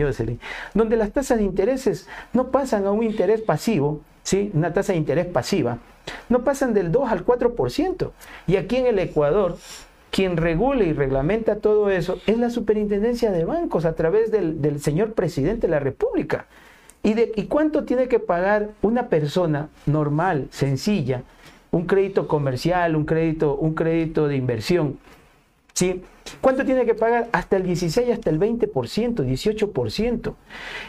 donde 0.73 0.97
las 0.97 1.11
tasas 1.11 1.37
de 1.37 1.43
intereses 1.43 2.07
no 2.33 2.49
pasan 2.49 2.85
a 2.85 2.91
un 2.91 3.03
interés 3.03 3.41
pasivo, 3.41 4.01
¿sí? 4.23 4.51
una 4.53 4.73
tasa 4.73 4.93
de 4.93 4.99
interés 4.99 5.25
pasiva, 5.25 5.79
no 6.29 6.43
pasan 6.43 6.73
del 6.73 6.91
2 6.91 7.11
al 7.11 7.25
4%. 7.25 8.11
Y 8.47 8.55
aquí 8.57 8.77
en 8.77 8.87
el 8.87 8.99
Ecuador, 8.99 9.57
quien 10.11 10.37
regula 10.37 10.83
y 10.83 10.93
reglamenta 10.93 11.55
todo 11.55 11.89
eso 11.89 12.19
es 12.27 12.37
la 12.37 12.49
superintendencia 12.49 13.31
de 13.31 13.45
bancos 13.45 13.85
a 13.85 13.95
través 13.95 14.31
del, 14.31 14.61
del 14.61 14.79
señor 14.79 15.13
presidente 15.13 15.67
de 15.67 15.71
la 15.71 15.79
República. 15.79 16.45
¿Y, 17.03 17.13
de, 17.13 17.31
¿Y 17.35 17.43
cuánto 17.43 17.83
tiene 17.83 18.07
que 18.07 18.19
pagar 18.19 18.69
una 18.81 19.09
persona 19.09 19.69
normal, 19.85 20.47
sencilla, 20.51 21.23
un 21.71 21.85
crédito 21.85 22.27
comercial, 22.27 22.95
un 22.95 23.05
crédito, 23.05 23.55
un 23.55 23.73
crédito 23.73 24.27
de 24.27 24.37
inversión? 24.37 24.97
¿Sí? 25.73 26.01
¿Cuánto 26.39 26.63
tiene 26.63 26.85
que 26.85 26.93
pagar? 26.93 27.27
Hasta 27.33 27.57
el 27.57 27.63
16, 27.63 28.09
hasta 28.09 28.29
el 28.29 28.39
20%, 28.39 28.71
18%. 28.71 30.33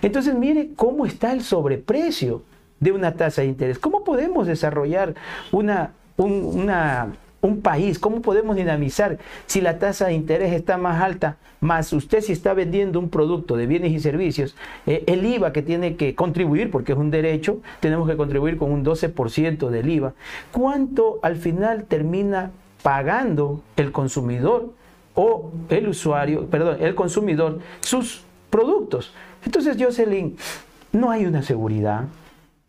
Entonces 0.02 0.35
mire 0.35 0.71
cómo 0.76 1.06
está 1.06 1.33
el 1.33 1.42
sobreprecio 1.42 2.42
de 2.80 2.92
una 2.92 3.14
tasa 3.14 3.42
de 3.42 3.49
interés. 3.49 3.78
¿Cómo 3.78 4.04
podemos 4.04 4.47
desarrollar 4.47 5.14
una, 5.50 5.92
una 6.16 7.14
un 7.45 7.61
país, 7.61 7.99
¿cómo 7.99 8.23
podemos 8.23 8.57
dinamizar 8.57 9.19
si 9.47 9.61
la 9.61 9.79
tasa 9.79 10.07
de 10.07 10.15
interés 10.15 10.53
está 10.55 10.79
más 10.79 11.03
alta, 11.03 11.37
más 11.61 11.93
usted 11.93 12.23
si 12.23 12.33
está 12.33 12.55
vendiendo 12.55 12.99
un 12.99 13.11
producto 13.11 13.57
de 13.57 13.67
bienes 13.67 13.93
y 13.93 14.01
servicios, 14.01 14.57
eh, 14.87 15.05
el 15.07 15.27
IVA 15.27 15.53
que 15.53 15.61
tiene 15.61 15.97
que 15.97 16.15
contribuir, 16.15 16.71
porque 16.71 16.93
es 16.93 16.99
un 16.99 17.11
derecho, 17.11 17.59
tenemos 17.81 18.09
que 18.09 18.17
contribuir 18.17 18.57
con 18.57 18.73
un 18.73 18.83
12% 18.83 19.69
del 19.69 19.91
IVA, 19.91 20.15
¿cuánto 20.53 21.19
al 21.23 21.37
final 21.37 21.85
termina 21.85 22.51
pagando 22.83 23.61
el 23.77 23.93
consumidor 23.93 24.73
o 25.15 25.53
el 25.69 25.89
usuario, 25.89 26.47
perdón, 26.47 26.79
el 26.81 26.95
consumidor 26.95 27.61
sus 27.81 28.23
productos? 28.49 29.13
Entonces, 29.45 29.77
Jocelyn, 29.79 30.39
no 30.93 31.11
hay 31.11 31.27
una 31.27 31.43
seguridad, 31.43 32.05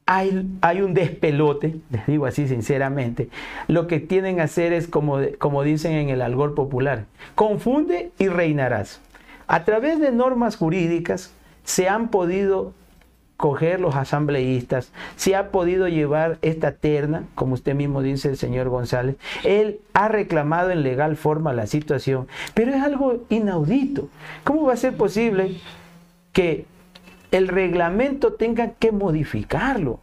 hay, 0.07 0.81
un 0.81 0.93
despelote, 0.93 1.77
les 1.89 2.05
digo 2.05 2.27
así 2.27 2.47
sinceramente, 2.47 3.29
lo 3.67 3.88
que 3.88 4.00
tienen 4.00 4.35
que 4.35 4.43
hacer 4.43 4.71
es 4.71 4.88
como, 4.88 5.17
como 5.39 5.63
dicen 5.63 5.93
en 5.93 6.09
el 6.09 6.21
algor 6.21 6.53
popular, 6.53 7.05
confunde 7.33 8.12
y 8.19 8.27
reinarás. 8.27 9.01
A 9.47 9.63
través 9.63 10.00
de 10.00 10.12
normas 10.12 10.57
jurídicas 10.57 11.33
se 11.63 11.89
han 11.89 12.09
podido 12.09 12.74
coger 13.38 13.81
los 13.81 13.95
asambleístas, 13.95 14.91
se 15.17 15.35
ha 15.35 15.50
podido 15.50 15.88
llevar 15.88 16.38
esta 16.41 16.74
terna, 16.74 17.24
como 17.33 17.55
usted 17.55 17.75
mismo 17.75 18.01
dice 18.01 18.29
el 18.29 18.38
señor 18.38 18.69
González, 18.69 19.17
él 19.43 19.79
ha 19.93 20.07
reclamado 20.07 20.69
en 20.69 20.83
legal 20.83 21.17
forma 21.17 21.51
la 21.51 21.67
situación, 21.67 22.27
pero 22.53 22.74
es 22.74 22.81
algo 22.81 23.25
inaudito. 23.29 24.07
¿Cómo 24.43 24.63
va 24.63 24.74
a 24.74 24.77
ser 24.77 24.95
posible 24.95 25.57
que 26.31 26.65
el 27.32 27.48
reglamento 27.48 28.34
tenga 28.34 28.72
que 28.72 28.91
modificarlo 28.91 30.00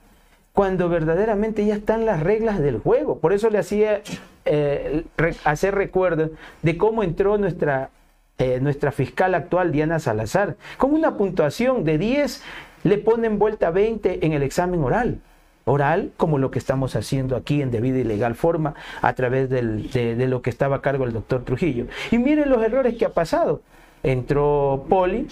cuando 0.53 0.89
verdaderamente 0.89 1.65
ya 1.65 1.75
están 1.75 2.05
las 2.05 2.21
reglas 2.21 2.59
del 2.61 2.79
juego. 2.79 3.19
Por 3.19 3.33
eso 3.33 3.49
le 3.51 3.59
hacía 3.59 4.03
eh, 4.45 5.05
hacer 5.45 5.75
recuerdo 5.75 6.31
de 6.63 6.77
cómo 6.77 7.03
entró 7.03 7.39
nuestra, 7.39 7.91
eh, 8.39 8.59
nuestra 8.61 8.93
fiscal 8.93 9.35
actual, 9.35 9.73
Diana 9.73 9.99
Salazar. 9.99 10.57
Con 10.77 10.93
una 10.93 11.17
puntuación 11.17 11.85
de 11.85 11.99
10 11.99 12.43
le 12.85 12.99
ponen 12.99 13.39
vuelta 13.39 13.71
20 13.71 14.27
en 14.27 14.33
el 14.33 14.43
examen 14.43 14.83
oral. 14.83 15.21
Oral, 15.65 16.11
como 16.17 16.39
lo 16.39 16.51
que 16.51 16.59
estamos 16.59 16.97
haciendo 16.97 17.37
aquí 17.37 17.63
en 17.63 17.71
debida 17.71 17.99
y 17.99 18.05
legal 18.05 18.35
forma, 18.35 18.75
a 19.01 19.13
través 19.15 19.49
de, 19.49 19.63
de 19.63 20.27
lo 20.27 20.43
que 20.43 20.51
estaba 20.51 20.77
a 20.77 20.83
cargo 20.83 21.05
el 21.05 21.13
doctor 21.13 21.45
Trujillo. 21.45 21.87
Y 22.11 22.19
miren 22.19 22.51
los 22.51 22.63
errores 22.63 22.97
que 22.97 23.05
ha 23.05 23.11
pasado 23.11 23.63
entró 24.03 24.85
Poli, 24.89 25.29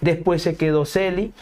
después 0.00 0.42
se 0.42 0.56
quedó 0.56 0.84
Celi, 0.84 1.32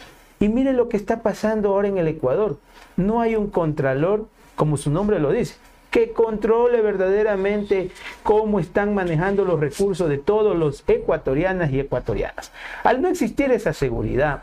y 0.40 0.48
mire 0.48 0.72
lo 0.72 0.88
que 0.88 0.96
está 0.96 1.22
pasando 1.22 1.70
ahora 1.70 1.88
en 1.88 1.98
el 1.98 2.08
Ecuador. 2.08 2.58
No 2.96 3.20
hay 3.20 3.36
un 3.36 3.48
contralor, 3.48 4.28
como 4.54 4.76
su 4.76 4.90
nombre 4.90 5.18
lo 5.18 5.32
dice, 5.32 5.56
que 5.90 6.12
controle 6.12 6.80
verdaderamente 6.82 7.90
cómo 8.22 8.60
están 8.60 8.94
manejando 8.94 9.44
los 9.44 9.58
recursos 9.58 10.08
de 10.08 10.18
todos 10.18 10.56
los 10.56 10.84
ecuatorianas 10.86 11.72
y 11.72 11.80
ecuatorianas. 11.80 12.52
Al 12.84 13.00
no 13.00 13.08
existir 13.08 13.50
esa 13.50 13.72
seguridad, 13.72 14.42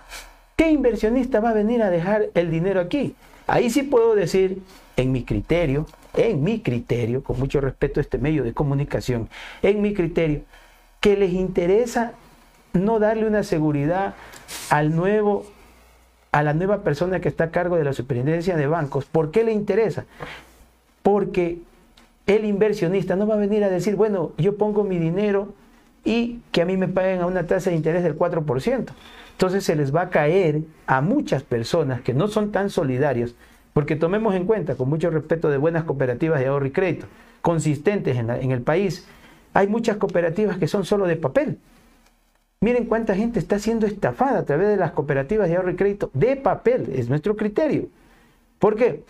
¿qué 0.56 0.70
inversionista 0.70 1.40
va 1.40 1.52
a 1.52 1.54
venir 1.54 1.84
a 1.84 1.90
dejar 1.90 2.30
el 2.34 2.50
dinero 2.50 2.82
aquí? 2.82 3.16
Ahí 3.48 3.70
sí 3.70 3.84
puedo 3.84 4.16
decir, 4.16 4.62
en 4.98 5.12
mi 5.12 5.24
criterio, 5.24 5.86
en 6.16 6.44
mi 6.44 6.62
criterio, 6.62 7.24
con 7.24 7.38
mucho 7.40 7.62
respeto 7.62 8.00
a 8.00 8.02
este 8.02 8.18
medio 8.18 8.44
de 8.44 8.54
comunicación, 8.54 9.30
en 9.62 9.82
mi 9.82 9.94
criterio, 9.94 10.42
que 11.06 11.16
les 11.16 11.34
interesa 11.34 12.14
no 12.74 12.98
darle 12.98 13.28
una 13.28 13.44
seguridad 13.44 14.16
al 14.72 14.96
nuevo 14.96 15.46
a 16.32 16.42
la 16.42 16.56
nueva 16.56 16.80
persona 16.80 17.20
que 17.20 17.30
está 17.30 17.44
a 17.44 17.52
cargo 17.52 17.76
de 17.76 17.84
la 17.84 17.94
superintendencia 17.94 18.58
de 18.58 18.66
bancos. 18.66 19.06
¿Por 19.06 19.30
qué 19.30 19.44
le 19.44 19.52
interesa? 19.52 20.06
Porque 21.04 21.60
el 22.26 22.44
inversionista 22.44 23.16
no 23.16 23.28
va 23.28 23.36
a 23.36 23.38
venir 23.38 23.64
a 23.64 23.70
decir, 23.70 23.96
bueno, 23.96 24.32
yo 24.40 24.58
pongo 24.58 24.84
mi 24.84 24.98
dinero 24.98 25.54
y 26.04 26.40
que 26.52 26.64
a 26.64 26.66
mí 26.66 26.76
me 26.76 26.88
paguen 26.88 27.22
a 27.22 27.28
una 27.28 27.46
tasa 27.46 27.70
de 27.70 27.76
interés 27.76 28.02
del 28.02 28.18
4%. 28.18 28.86
Entonces 29.34 29.64
se 29.64 29.76
les 29.76 29.96
va 29.96 30.02
a 30.02 30.10
caer 30.10 30.62
a 30.88 31.02
muchas 31.02 31.44
personas 31.44 32.02
que 32.02 32.16
no 32.16 32.30
son 32.30 32.52
tan 32.52 32.72
solidarios, 32.72 33.36
porque 33.74 33.96
tomemos 33.96 34.34
en 34.34 34.46
cuenta, 34.46 34.74
con 34.74 34.90
mucho 34.90 35.12
respeto, 35.12 35.52
de 35.52 35.58
buenas 35.58 35.84
cooperativas 35.84 36.40
de 36.40 36.48
ahorro 36.48 36.66
y 36.66 36.72
crédito, 36.72 37.06
consistentes 37.44 38.18
en, 38.18 38.32
en 38.32 38.50
el 38.50 38.64
país, 38.64 39.08
hay 39.56 39.68
muchas 39.68 39.96
cooperativas 39.96 40.58
que 40.58 40.68
son 40.68 40.84
solo 40.84 41.08
de 41.08 41.16
papel. 41.16 41.58
Miren 42.60 42.86
cuánta 42.86 43.16
gente 43.16 43.40
está 43.40 43.58
siendo 43.58 43.88
estafada 43.88 44.40
a 44.40 44.46
través 44.46 44.68
de 44.68 44.76
las 44.76 44.92
cooperativas 44.92 45.48
de 45.48 45.56
ahorro 45.56 45.72
y 45.72 45.78
crédito 45.78 46.12
de 46.14 46.36
papel, 46.36 46.92
es 46.94 47.08
nuestro 47.08 47.38
criterio. 47.38 47.88
¿Por 48.60 48.76
qué? 48.76 49.04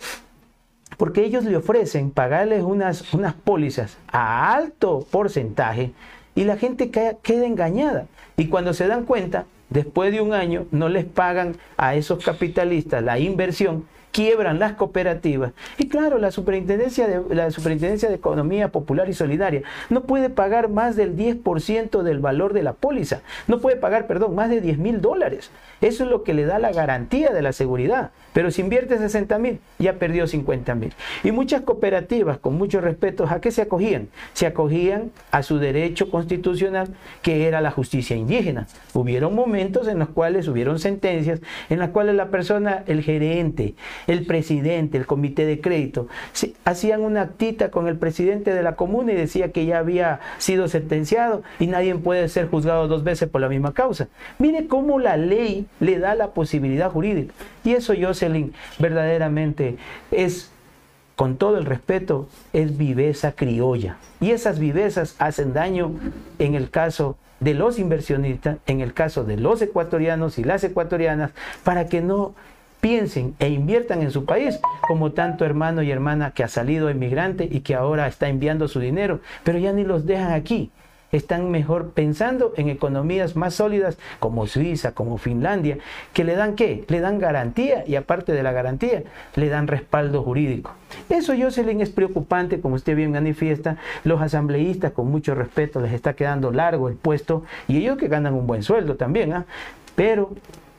Porque 0.98 1.24
ellos 1.24 1.44
le 1.44 1.56
ofrecen 1.56 2.12
pagarles 2.12 2.62
unas, 2.62 3.12
unas 3.12 3.34
pólizas 3.34 3.98
a 4.06 4.54
alto 4.54 5.04
porcentaje 5.10 5.92
y 6.36 6.44
la 6.44 6.56
gente 6.56 6.90
queda 6.90 7.18
engañada. 7.44 8.06
Y 8.36 8.46
cuando 8.46 8.72
se 8.72 8.86
dan 8.86 9.04
cuenta, 9.04 9.46
después 9.68 10.12
de 10.12 10.20
un 10.20 10.32
año, 10.32 10.66
no 10.70 10.88
les 10.88 11.06
pagan 11.06 11.56
a 11.76 11.96
esos 11.96 12.24
capitalistas 12.24 13.02
la 13.02 13.18
inversión 13.18 13.84
quiebran 14.16 14.58
las 14.58 14.72
cooperativas. 14.72 15.52
Y 15.76 15.90
claro, 15.90 16.16
la 16.16 16.30
superintendencia 16.30 17.06
de, 17.06 17.34
la 17.34 17.50
superintendencia 17.50 18.08
de 18.08 18.14
Economía 18.14 18.68
Popular 18.68 19.10
y 19.10 19.12
Solidaria 19.12 19.60
no 19.90 20.04
puede 20.04 20.30
pagar 20.30 20.70
más 20.70 20.96
del 20.96 21.14
10% 21.14 22.00
del 22.00 22.18
valor 22.18 22.54
de 22.54 22.62
la 22.62 22.72
póliza. 22.72 23.20
No 23.46 23.60
puede 23.60 23.76
pagar, 23.76 24.06
perdón, 24.06 24.34
más 24.34 24.48
de 24.48 24.62
10 24.62 24.78
mil 24.78 25.02
dólares. 25.02 25.50
Eso 25.82 26.04
es 26.04 26.10
lo 26.10 26.22
que 26.22 26.32
le 26.32 26.46
da 26.46 26.58
la 26.58 26.72
garantía 26.72 27.28
de 27.28 27.42
la 27.42 27.52
seguridad. 27.52 28.10
Pero 28.32 28.50
si 28.50 28.62
invierte 28.62 28.96
60 28.96 29.38
mil, 29.38 29.60
ya 29.78 29.94
perdió 29.94 30.26
50 30.26 30.74
mil. 30.74 30.94
Y 31.22 31.32
muchas 31.32 31.60
cooperativas, 31.60 32.38
con 32.38 32.56
mucho 32.56 32.80
respeto, 32.80 33.26
¿a 33.28 33.42
qué 33.42 33.50
se 33.50 33.62
acogían? 33.62 34.08
Se 34.32 34.46
acogían 34.46 35.10
a 35.30 35.42
su 35.42 35.58
derecho 35.58 36.10
constitucional, 36.10 36.88
que 37.20 37.46
era 37.46 37.60
la 37.60 37.70
justicia 37.70 38.16
indígena. 38.16 38.66
Hubieron 38.94 39.34
momentos 39.34 39.88
en 39.88 39.98
los 39.98 40.08
cuales 40.08 40.48
hubieron 40.48 40.78
sentencias, 40.78 41.40
en 41.68 41.78
las 41.78 41.90
cuales 41.90 42.14
la 42.14 42.28
persona, 42.28 42.82
el 42.86 43.02
gerente, 43.02 43.74
el 44.06 44.26
presidente, 44.26 44.98
el 44.98 45.06
comité 45.06 45.46
de 45.46 45.60
crédito, 45.60 46.08
hacían 46.64 47.02
una 47.02 47.22
actita 47.22 47.70
con 47.70 47.88
el 47.88 47.96
presidente 47.96 48.54
de 48.54 48.62
la 48.62 48.76
comuna 48.76 49.12
y 49.12 49.16
decía 49.16 49.52
que 49.52 49.66
ya 49.66 49.78
había 49.78 50.20
sido 50.38 50.68
sentenciado 50.68 51.42
y 51.58 51.66
nadie 51.66 51.94
puede 51.94 52.28
ser 52.28 52.48
juzgado 52.48 52.88
dos 52.88 53.04
veces 53.04 53.28
por 53.28 53.40
la 53.40 53.48
misma 53.48 53.72
causa. 53.72 54.08
Mire 54.38 54.66
cómo 54.66 54.98
la 54.98 55.16
ley 55.16 55.66
le 55.80 55.98
da 55.98 56.14
la 56.14 56.28
posibilidad 56.28 56.90
jurídica. 56.90 57.34
Y 57.64 57.72
eso, 57.72 57.94
Jocelyn, 57.98 58.52
verdaderamente 58.78 59.76
es 60.10 60.50
con 61.16 61.36
todo 61.36 61.56
el 61.56 61.64
respeto, 61.64 62.28
es 62.52 62.76
viveza 62.76 63.32
criolla. 63.32 63.96
Y 64.20 64.30
esas 64.30 64.58
vivezas 64.58 65.16
hacen 65.18 65.54
daño 65.54 65.92
en 66.38 66.54
el 66.54 66.70
caso 66.70 67.16
de 67.40 67.54
los 67.54 67.78
inversionistas, 67.78 68.58
en 68.66 68.80
el 68.80 68.92
caso 68.92 69.24
de 69.24 69.36
los 69.36 69.60
ecuatorianos 69.62 70.38
y 70.38 70.44
las 70.44 70.62
ecuatorianas, 70.64 71.32
para 71.64 71.86
que 71.86 72.00
no 72.00 72.34
piensen 72.80 73.34
e 73.38 73.48
inviertan 73.48 74.02
en 74.02 74.10
su 74.10 74.24
país, 74.24 74.60
como 74.86 75.12
tanto 75.12 75.44
hermano 75.44 75.82
y 75.82 75.90
hermana 75.90 76.30
que 76.30 76.44
ha 76.44 76.48
salido 76.48 76.88
emigrante 76.88 77.48
y 77.50 77.60
que 77.60 77.74
ahora 77.74 78.06
está 78.06 78.28
enviando 78.28 78.68
su 78.68 78.80
dinero, 78.80 79.20
pero 79.44 79.58
ya 79.58 79.72
ni 79.72 79.84
los 79.84 80.06
dejan 80.06 80.32
aquí. 80.32 80.70
Están 81.12 81.50
mejor 81.52 81.92
pensando 81.92 82.52
en 82.56 82.68
economías 82.68 83.36
más 83.36 83.54
sólidas 83.54 83.96
como 84.18 84.46
Suiza, 84.46 84.92
como 84.92 85.18
Finlandia, 85.18 85.78
que 86.12 86.24
le 86.24 86.34
dan 86.34 86.56
qué? 86.56 86.84
Le 86.88 87.00
dan 87.00 87.20
garantía 87.20 87.84
y 87.86 87.94
aparte 87.94 88.32
de 88.32 88.42
la 88.42 88.52
garantía, 88.52 89.04
le 89.36 89.48
dan 89.48 89.68
respaldo 89.68 90.22
jurídico. 90.22 90.72
Eso, 91.08 91.32
Jocelyn, 91.38 91.80
es 91.80 91.90
preocupante, 91.90 92.60
como 92.60 92.74
usted 92.74 92.96
bien 92.96 93.12
manifiesta. 93.12 93.76
Los 94.02 94.20
asambleístas, 94.20 94.92
con 94.92 95.08
mucho 95.08 95.34
respeto, 95.34 95.80
les 95.80 95.92
está 95.92 96.14
quedando 96.14 96.50
largo 96.50 96.88
el 96.88 96.96
puesto 96.96 97.44
y 97.68 97.78
ellos 97.78 97.98
que 97.98 98.08
ganan 98.08 98.34
un 98.34 98.46
buen 98.46 98.64
sueldo 98.64 98.96
también, 98.96 99.32
¿ah? 99.32 99.46
Pero 99.94 100.32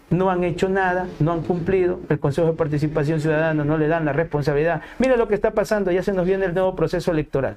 no 0.10 0.30
han 0.30 0.44
hecho 0.44 0.70
nada, 0.70 1.08
no 1.20 1.34
han 1.34 1.42
cumplido, 1.42 2.00
el 2.10 2.20
Consejo 2.20 2.48
de 2.48 2.54
Participación 2.54 3.20
Ciudadana 3.20 3.64
no 3.64 3.78
le 3.78 3.88
dan 3.88 4.06
la 4.06 4.14
responsabilidad. 4.14 4.82
Mira 5.00 5.18
lo 5.18 5.28
que 5.28 5.36
está 5.36 5.52
pasando, 5.52 5.92
ya 5.92 6.04
se 6.04 6.14
nos 6.14 6.26
viene 6.26 6.46
el 6.46 6.54
nuevo 6.54 6.76
proceso 6.76 7.12
electoral. 7.12 7.56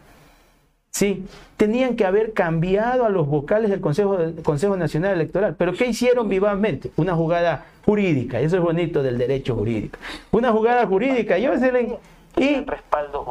Sí, 0.91 1.25
tenían 1.57 1.95
que 1.95 2.05
haber 2.05 2.33
cambiado 2.33 3.05
a 3.05 3.09
los 3.11 3.29
vocales 3.29 3.71
del 3.71 3.81
Consejo, 3.81 4.19
Consejo 4.43 4.77
Nacional 4.77 5.15
Electoral. 5.15 5.55
Pero 5.57 5.73
¿qué 5.73 5.87
hicieron 5.87 6.29
vivamente? 6.29 6.91
Una 6.97 7.15
jugada 7.15 7.65
jurídica, 7.87 8.41
eso 8.41 8.57
es 8.57 8.63
bonito 8.63 9.03
del 9.03 9.17
derecho 9.17 9.55
jurídico. 9.55 9.99
Una 10.33 10.51
jugada 10.51 10.85
jurídica, 10.87 11.39
y 11.39 11.47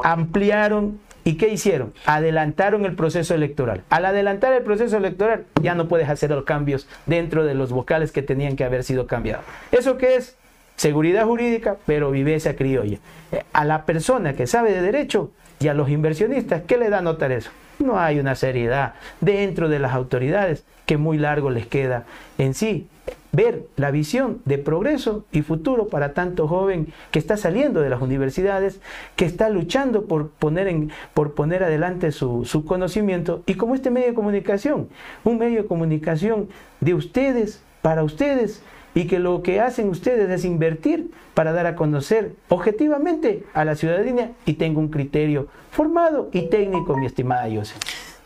ampliaron 0.04 1.00
¿Y 1.24 1.36
qué 1.36 1.50
hicieron? 1.50 1.94
Adelantaron 2.06 2.86
el 2.86 2.96
proceso 2.96 3.34
electoral. 3.34 3.84
Al 3.90 4.06
adelantar 4.06 4.54
el 4.54 4.64
proceso 4.64 4.98
electoral, 4.98 5.46
ya 5.62 5.76
no 5.76 5.88
puedes 5.88 6.10
hacer 6.10 6.32
los 6.32 6.44
cambios 6.44 6.88
dentro 7.06 7.46
de 7.46 7.54
los 7.54 7.72
vocales 7.72 8.12
que 8.12 8.22
tenían 8.22 8.56
que 8.56 8.64
haber 8.64 8.84
sido 8.84 9.08
cambiados. 9.08 9.46
¿Eso 9.72 9.98
qué 9.98 10.16
es? 10.16 10.38
Seguridad 10.76 11.26
jurídica, 11.26 11.78
pero 11.86 12.10
viveza 12.10 12.56
criolla. 12.56 13.00
Eh, 13.32 13.44
a 13.52 13.66
la 13.66 13.86
persona 13.86 14.34
que 14.34 14.48
sabe 14.48 14.74
de 14.74 14.82
derecho 14.82 15.32
y 15.60 15.68
a 15.68 15.74
los 15.74 15.90
inversionistas, 15.90 16.62
¿qué 16.66 16.78
le 16.78 16.90
da 16.90 17.00
a 17.00 17.02
notar 17.02 17.32
eso? 17.32 17.52
No 17.80 18.00
hay 18.00 18.20
una 18.20 18.36
seriedad 18.36 18.94
dentro 19.20 19.70
de 19.70 19.80
las 19.80 19.94
autoridades 19.94 20.64
que 20.86 20.98
muy 20.98 21.18
largo 21.18 21.50
les 21.50 21.68
queda 21.68 22.06
en 22.38 22.54
sí 22.54 22.88
ver 23.31 23.67
la 23.75 23.91
visión 23.91 24.41
de 24.45 24.57
progreso 24.57 25.25
y 25.31 25.41
futuro 25.41 25.88
para 25.88 26.13
tanto 26.13 26.48
joven 26.48 26.88
que 27.12 27.19
está 27.19 27.38
saliendo 27.38 27.81
de 27.81 27.89
las 27.89 28.01
universidades, 28.01 28.79
que 29.15 29.25
está 29.25 29.50
luchando 29.50 30.05
por 30.05 30.29
poner, 30.29 30.89
por 31.13 31.33
poner 31.33 31.63
adelante 31.63 32.11
su, 32.11 32.46
su 32.46 32.65
conocimiento 32.65 33.44
y 33.46 33.55
como 33.55 33.75
este 33.75 33.92
medio 33.92 34.07
de 34.07 34.13
comunicación, 34.13 34.89
un 35.24 35.37
medio 35.37 35.61
de 35.63 35.68
comunicación 35.68 36.50
de 36.79 36.94
ustedes, 36.94 37.61
para 37.81 38.03
ustedes, 38.03 38.61
y 38.96 39.05
que 39.05 39.20
lo 39.20 39.44
que 39.44 39.61
hacen 39.61 39.89
ustedes 39.89 40.29
es 40.29 40.46
invertir 40.46 41.11
para 41.33 41.53
dar 41.53 41.68
a 41.68 41.75
conocer 41.75 42.33
objetivamente 42.50 43.46
a 43.53 43.63
la 43.63 43.75
ciudadanía 43.75 44.31
y 44.46 44.53
tengo 44.53 44.79
un 44.79 44.89
criterio 44.89 45.48
formado 45.72 46.29
y 46.33 46.50
técnico, 46.50 46.98
mi 46.98 47.05
estimada 47.05 47.48
José. 47.53 47.75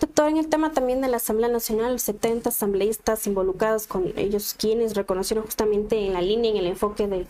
Doctor, 0.04 0.28
en 0.28 0.36
el 0.36 0.50
tema 0.50 0.74
también 0.74 1.00
de 1.00 1.08
la 1.08 1.16
Asamblea 1.16 1.48
Nacional, 1.48 1.98
70 1.98 2.50
asambleístas 2.50 3.26
involucrados 3.26 3.88
con 3.88 4.12
ellos, 4.18 4.54
quienes 4.54 4.96
reconocieron 4.96 5.46
justamente 5.46 5.98
en 5.98 6.12
la 6.12 6.22
línea, 6.22 6.52
en 6.52 6.58
el 6.58 6.68
enfoque 6.68 7.08
de, 7.08 7.26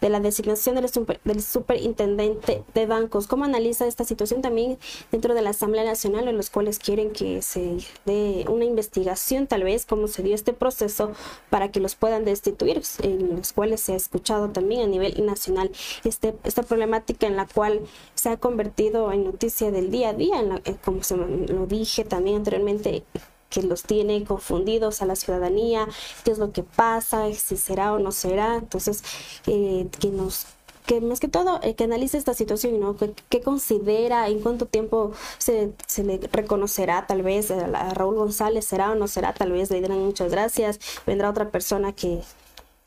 de 0.00 0.08
la 0.08 0.18
designación 0.20 0.76
del, 0.76 0.90
del, 1.24 1.42
superintendente 1.42 2.64
de 2.72 2.86
bancos. 2.86 3.26
¿Cómo 3.26 3.44
analiza 3.44 3.86
esta 3.86 4.04
situación 4.04 4.40
también 4.40 4.78
dentro 5.12 5.34
de 5.34 5.42
la 5.42 5.50
Asamblea 5.50 5.84
Nacional, 5.84 6.26
en 6.26 6.38
los 6.38 6.48
cuales 6.48 6.78
quieren 6.78 7.10
que 7.10 7.42
se 7.42 7.76
dé 8.06 8.46
una 8.48 8.64
investigación, 8.64 9.46
tal 9.46 9.64
vez, 9.64 9.84
cómo 9.84 10.08
se 10.08 10.22
dio 10.22 10.34
este 10.34 10.54
proceso 10.54 11.12
para 11.50 11.70
que 11.70 11.80
los 11.80 11.96
puedan 11.96 12.24
destituir, 12.24 12.80
en 13.02 13.36
los 13.36 13.52
cuales 13.52 13.82
se 13.82 13.92
ha 13.92 13.96
escuchado 13.96 14.48
también 14.48 14.80
a 14.80 14.86
nivel 14.86 15.26
nacional 15.26 15.70
este, 16.02 16.34
esta 16.44 16.62
problemática 16.62 17.26
en 17.26 17.36
la 17.36 17.46
cual 17.46 17.82
se 18.26 18.32
ha 18.32 18.36
convertido 18.38 19.12
en 19.12 19.22
noticia 19.22 19.70
del 19.70 19.92
día 19.92 20.08
a 20.08 20.12
día, 20.12 20.40
en 20.40 20.60
eh, 20.64 20.76
como 20.84 21.04
se 21.04 21.16
lo 21.16 21.66
dije 21.68 22.02
también 22.02 22.38
anteriormente, 22.38 23.04
que 23.48 23.62
los 23.62 23.84
tiene 23.84 24.24
confundidos 24.24 25.00
a 25.00 25.06
la 25.06 25.14
ciudadanía, 25.14 25.86
qué 26.24 26.32
es 26.32 26.38
lo 26.38 26.50
que 26.50 26.64
pasa, 26.64 27.32
si 27.32 27.56
será 27.56 27.92
o 27.92 28.00
no 28.00 28.10
será. 28.10 28.56
Entonces, 28.56 29.04
eh, 29.46 29.86
que 30.00 30.08
nos 30.08 30.46
que 30.86 31.00
más 31.00 31.20
que 31.20 31.28
todo 31.28 31.60
eh, 31.62 31.76
que 31.76 31.84
analice 31.84 32.18
esta 32.18 32.34
situación, 32.34 32.80
¿no? 32.80 32.96
¿Qué, 33.28 33.42
considera? 33.42 34.26
¿En 34.28 34.40
cuánto 34.40 34.66
tiempo 34.66 35.12
se, 35.38 35.72
se, 35.86 36.02
le 36.02 36.18
reconocerá 36.32 37.06
tal 37.06 37.22
vez 37.22 37.52
a 37.52 37.94
Raúl 37.94 38.16
González? 38.16 38.64
¿Será 38.64 38.90
o 38.90 38.96
no 38.96 39.06
será? 39.06 39.34
Tal 39.34 39.52
vez 39.52 39.70
le 39.70 39.80
dirán 39.80 40.00
muchas 40.00 40.32
gracias. 40.32 40.80
Vendrá 41.06 41.30
otra 41.30 41.50
persona 41.52 41.92
que, 41.92 42.22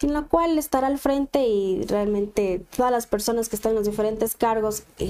en 0.01 0.13
la 0.13 0.21
cual 0.21 0.57
estará 0.57 0.87
al 0.87 0.97
frente 0.97 1.45
y 1.45 1.83
realmente 1.83 2.61
todas 2.75 2.91
las 2.91 3.05
personas 3.05 3.49
que 3.49 3.55
están 3.55 3.71
en 3.71 3.77
los 3.77 3.85
diferentes 3.85 4.35
cargos 4.35 4.83
eh, 4.97 5.09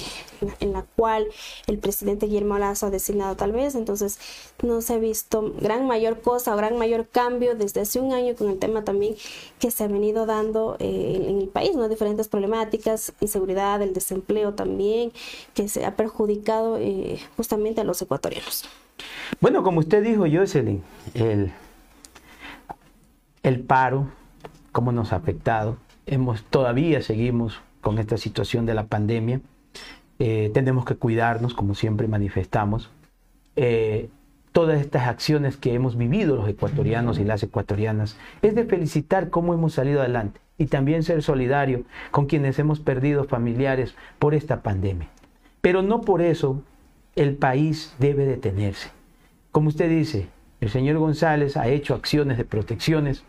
en 0.60 0.74
la 0.74 0.84
cual 0.96 1.28
el 1.68 1.78
presidente 1.78 2.26
Guillermo 2.26 2.58
Lazo 2.58 2.88
ha 2.88 2.90
designado 2.90 3.36
tal 3.36 3.52
vez, 3.52 3.76
entonces 3.76 4.20
no 4.64 4.82
se 4.82 4.94
ha 4.94 4.98
visto 4.98 5.54
gran 5.60 5.86
mayor 5.86 6.22
cosa 6.22 6.54
o 6.54 6.58
gran 6.58 6.78
mayor 6.78 7.08
cambio 7.08 7.56
desde 7.56 7.82
hace 7.82 8.00
un 8.00 8.14
año 8.14 8.36
con 8.36 8.50
el 8.50 8.58
tema 8.58 8.84
también 8.84 9.16
que 9.60 9.70
se 9.70 9.84
ha 9.84 9.88
venido 9.88 10.26
dando 10.26 10.76
eh, 10.80 11.26
en, 11.28 11.40
el 11.40 11.48
país, 11.50 11.76
¿no? 11.76 11.88
Diferentes 11.88 12.28
problemáticas, 12.28 13.14
inseguridad, 13.20 13.82
el 13.82 13.94
desempleo 13.94 14.54
también, 14.56 15.12
que 15.54 15.68
se 15.70 15.86
ha 15.86 15.96
perjudicado 15.96 16.78
eh, 16.78 17.20
justamente 17.38 17.82
a 17.82 17.84
los 17.84 18.02
ecuatorianos. 18.02 18.66
Bueno, 19.40 19.64
como 19.64 19.80
usted 19.80 20.04
dijo, 20.04 20.26
Jocelyn, 20.30 20.84
el, 21.14 21.52
el 23.44 23.60
paro, 23.62 24.08
cómo 24.72 24.92
nos 24.92 25.14
ha 25.14 25.18
afectado. 25.18 25.78
Hemos, 26.06 26.44
todavía 26.44 27.02
seguimos 27.02 27.62
con 27.82 28.00
esta 28.00 28.18
situación 28.18 28.66
de 28.66 28.74
la 28.74 28.86
pandemia. 28.88 29.42
Eh, 30.20 30.52
tenemos 30.54 30.86
que 30.86 30.96
cuidarnos, 30.96 31.54
como 31.54 31.76
siempre 31.76 32.08
manifestamos. 32.08 32.90
Eh, 33.56 34.10
todas 34.52 34.82
estas 34.82 35.08
acciones 35.08 35.58
que 35.58 35.74
hemos 35.74 35.98
vivido 35.98 36.36
los 36.36 36.50
ecuatorianos 36.50 37.20
y 37.20 37.24
las 37.24 37.44
ecuatorianas 37.44 38.18
es 38.42 38.56
de 38.56 38.66
felicitar 38.66 39.30
cómo 39.30 39.54
hemos 39.54 39.74
salido 39.74 40.02
adelante 40.02 40.40
y 40.58 40.66
también 40.66 41.04
ser 41.04 41.24
solidario 41.24 41.84
con 42.12 42.26
quienes 42.26 42.60
hemos 42.60 42.80
perdido 42.80 43.24
familiares 43.24 43.96
por 44.18 44.34
esta 44.34 44.62
pandemia. 44.62 45.08
Pero 45.62 45.82
no 45.82 46.02
por 46.02 46.22
eso 46.22 46.62
el 47.16 47.36
país 47.36 47.94
debe 48.00 48.26
detenerse. 48.26 48.90
Como 49.52 49.70
usted 49.70 49.90
dice, 49.90 50.28
el 50.62 50.70
señor 50.70 50.98
González 50.98 51.56
ha 51.56 51.68
hecho 51.68 51.96
acciones 51.96 52.38
de 52.38 52.46
protecciones 52.46 53.24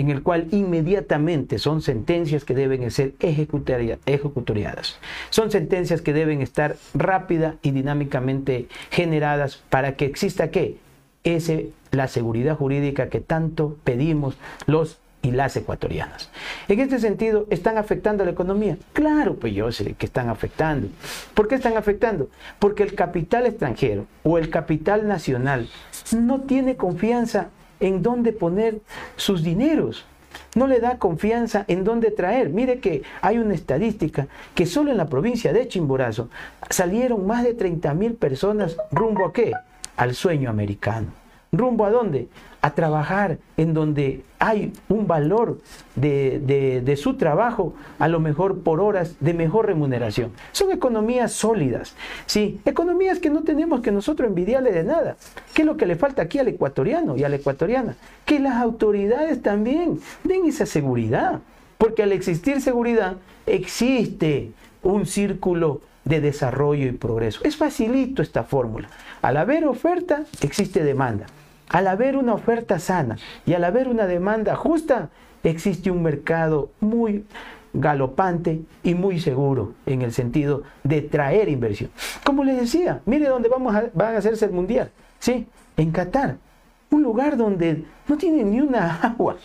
en 0.00 0.08
el 0.08 0.22
cual 0.22 0.48
inmediatamente 0.50 1.58
son 1.58 1.82
sentencias 1.82 2.46
que 2.46 2.54
deben 2.54 2.90
ser 2.90 3.12
ejecutoriadas. 3.20 4.98
Son 5.28 5.50
sentencias 5.50 6.00
que 6.00 6.14
deben 6.14 6.40
estar 6.40 6.76
rápida 6.94 7.56
y 7.60 7.72
dinámicamente 7.72 8.66
generadas 8.90 9.62
para 9.68 9.96
que 9.96 10.06
exista 10.06 10.50
qué? 10.50 10.78
Ese, 11.22 11.72
la 11.90 12.08
seguridad 12.08 12.56
jurídica 12.56 13.10
que 13.10 13.20
tanto 13.20 13.76
pedimos 13.84 14.38
los 14.66 15.00
y 15.20 15.32
las 15.32 15.54
ecuatorianas. 15.54 16.30
En 16.68 16.80
este 16.80 16.98
sentido, 16.98 17.46
¿están 17.50 17.76
afectando 17.76 18.22
a 18.22 18.26
la 18.26 18.32
economía? 18.32 18.78
Claro, 18.94 19.36
pues 19.36 19.52
yo 19.52 19.70
sé 19.70 19.92
que 19.92 20.06
están 20.06 20.30
afectando. 20.30 20.88
¿Por 21.34 21.46
qué 21.46 21.56
están 21.56 21.76
afectando? 21.76 22.30
Porque 22.58 22.84
el 22.84 22.94
capital 22.94 23.44
extranjero 23.44 24.06
o 24.22 24.38
el 24.38 24.48
capital 24.48 25.06
nacional 25.06 25.68
no 26.16 26.40
tiene 26.40 26.76
confianza 26.76 27.50
en 27.80 28.02
dónde 28.02 28.32
poner 28.32 28.80
sus 29.16 29.42
dineros. 29.42 30.06
no 30.54 30.66
le 30.66 30.80
da 30.80 30.98
confianza 30.98 31.64
en 31.68 31.84
dónde 31.84 32.10
traer. 32.10 32.50
Mire 32.50 32.78
que 32.80 33.02
hay 33.20 33.38
una 33.38 33.54
estadística 33.54 34.28
que 34.54 34.66
solo 34.66 34.90
en 34.90 34.96
la 34.96 35.08
provincia 35.08 35.52
de 35.52 35.68
Chimborazo 35.68 36.28
salieron 36.68 37.26
más 37.26 37.44
de 37.44 37.54
30 37.54 37.94
mil 37.94 38.14
personas 38.14 38.76
rumbo 38.92 39.26
a 39.26 39.32
qué? 39.32 39.52
Al 39.96 40.14
sueño 40.14 40.50
americano. 40.50 41.08
¿Rumbo 41.52 41.84
a 41.84 41.90
dónde? 41.90 42.28
A 42.62 42.70
trabajar 42.74 43.38
en 43.56 43.74
donde 43.74 44.22
hay 44.40 44.72
un 44.88 45.06
valor 45.06 45.58
de, 45.94 46.98
su 47.00 47.14
trabajo, 47.14 47.74
a 47.98 48.08
lo 48.08 48.20
mejor 48.20 48.60
por 48.60 48.80
horas 48.80 49.14
de 49.20 49.34
mejor 49.34 49.66
remuneración. 49.66 50.32
Son 50.52 50.72
economías 50.72 51.32
sólidas, 51.32 51.94
¿sí? 52.24 52.58
Economías 52.64 53.18
que 53.18 53.28
no 53.28 53.42
tenemos 53.42 53.82
que 53.82 53.92
nosotros 53.92 54.26
envidiarle 54.26 54.72
de 54.72 54.82
nada. 54.82 55.16
¿Qué 55.52 55.62
es 55.62 55.66
lo 55.66 55.76
que 55.76 55.86
le 55.86 55.94
falta 55.94 56.22
aquí 56.22 56.38
al 56.38 56.48
ecuatoriano 56.48 57.18
y 57.18 57.22
a 57.22 57.28
la 57.28 57.36
ecuatoriana? 57.36 57.96
Que 58.24 58.40
las 58.40 58.56
autoridades 58.56 59.42
también 59.42 60.00
den 60.24 60.46
esa 60.46 60.64
seguridad. 60.64 61.40
Porque 61.76 62.02
al 62.02 62.12
existir 62.12 62.62
seguridad, 62.62 63.16
existe 63.46 64.52
un 64.82 65.04
círculo 65.04 65.82
de 66.04 66.22
desarrollo 66.22 66.86
y 66.86 66.92
progreso. 66.92 67.40
Es 67.44 67.56
facilito 67.56 68.22
esta 68.22 68.44
fórmula. 68.44 68.88
Al 69.20 69.36
haber 69.36 69.66
oferta, 69.66 70.24
existe 70.40 70.82
demanda. 70.82 71.26
Al 71.70 71.86
haber 71.86 72.16
una 72.16 72.34
oferta 72.34 72.80
sana 72.80 73.16
y 73.46 73.54
al 73.54 73.62
haber 73.62 73.86
una 73.86 74.06
demanda 74.06 74.56
justa, 74.56 75.08
existe 75.44 75.90
un 75.90 76.02
mercado 76.02 76.70
muy 76.80 77.24
galopante 77.72 78.62
y 78.82 78.94
muy 78.94 79.20
seguro 79.20 79.74
en 79.86 80.02
el 80.02 80.12
sentido 80.12 80.64
de 80.82 81.00
traer 81.00 81.48
inversión. 81.48 81.90
Como 82.24 82.42
les 82.42 82.60
decía, 82.60 83.00
mire 83.06 83.28
dónde 83.28 83.48
vamos 83.48 83.74
a, 83.74 83.84
van 83.94 84.16
a 84.16 84.18
hacerse 84.18 84.46
el 84.46 84.50
mundial, 84.50 84.90
¿sí? 85.20 85.46
En 85.76 85.92
Qatar, 85.92 86.38
un 86.90 87.02
lugar 87.04 87.36
donde 87.36 87.84
no 88.08 88.18
tienen 88.18 88.50
ni 88.50 88.60
una 88.60 88.96
agua. 89.02 89.36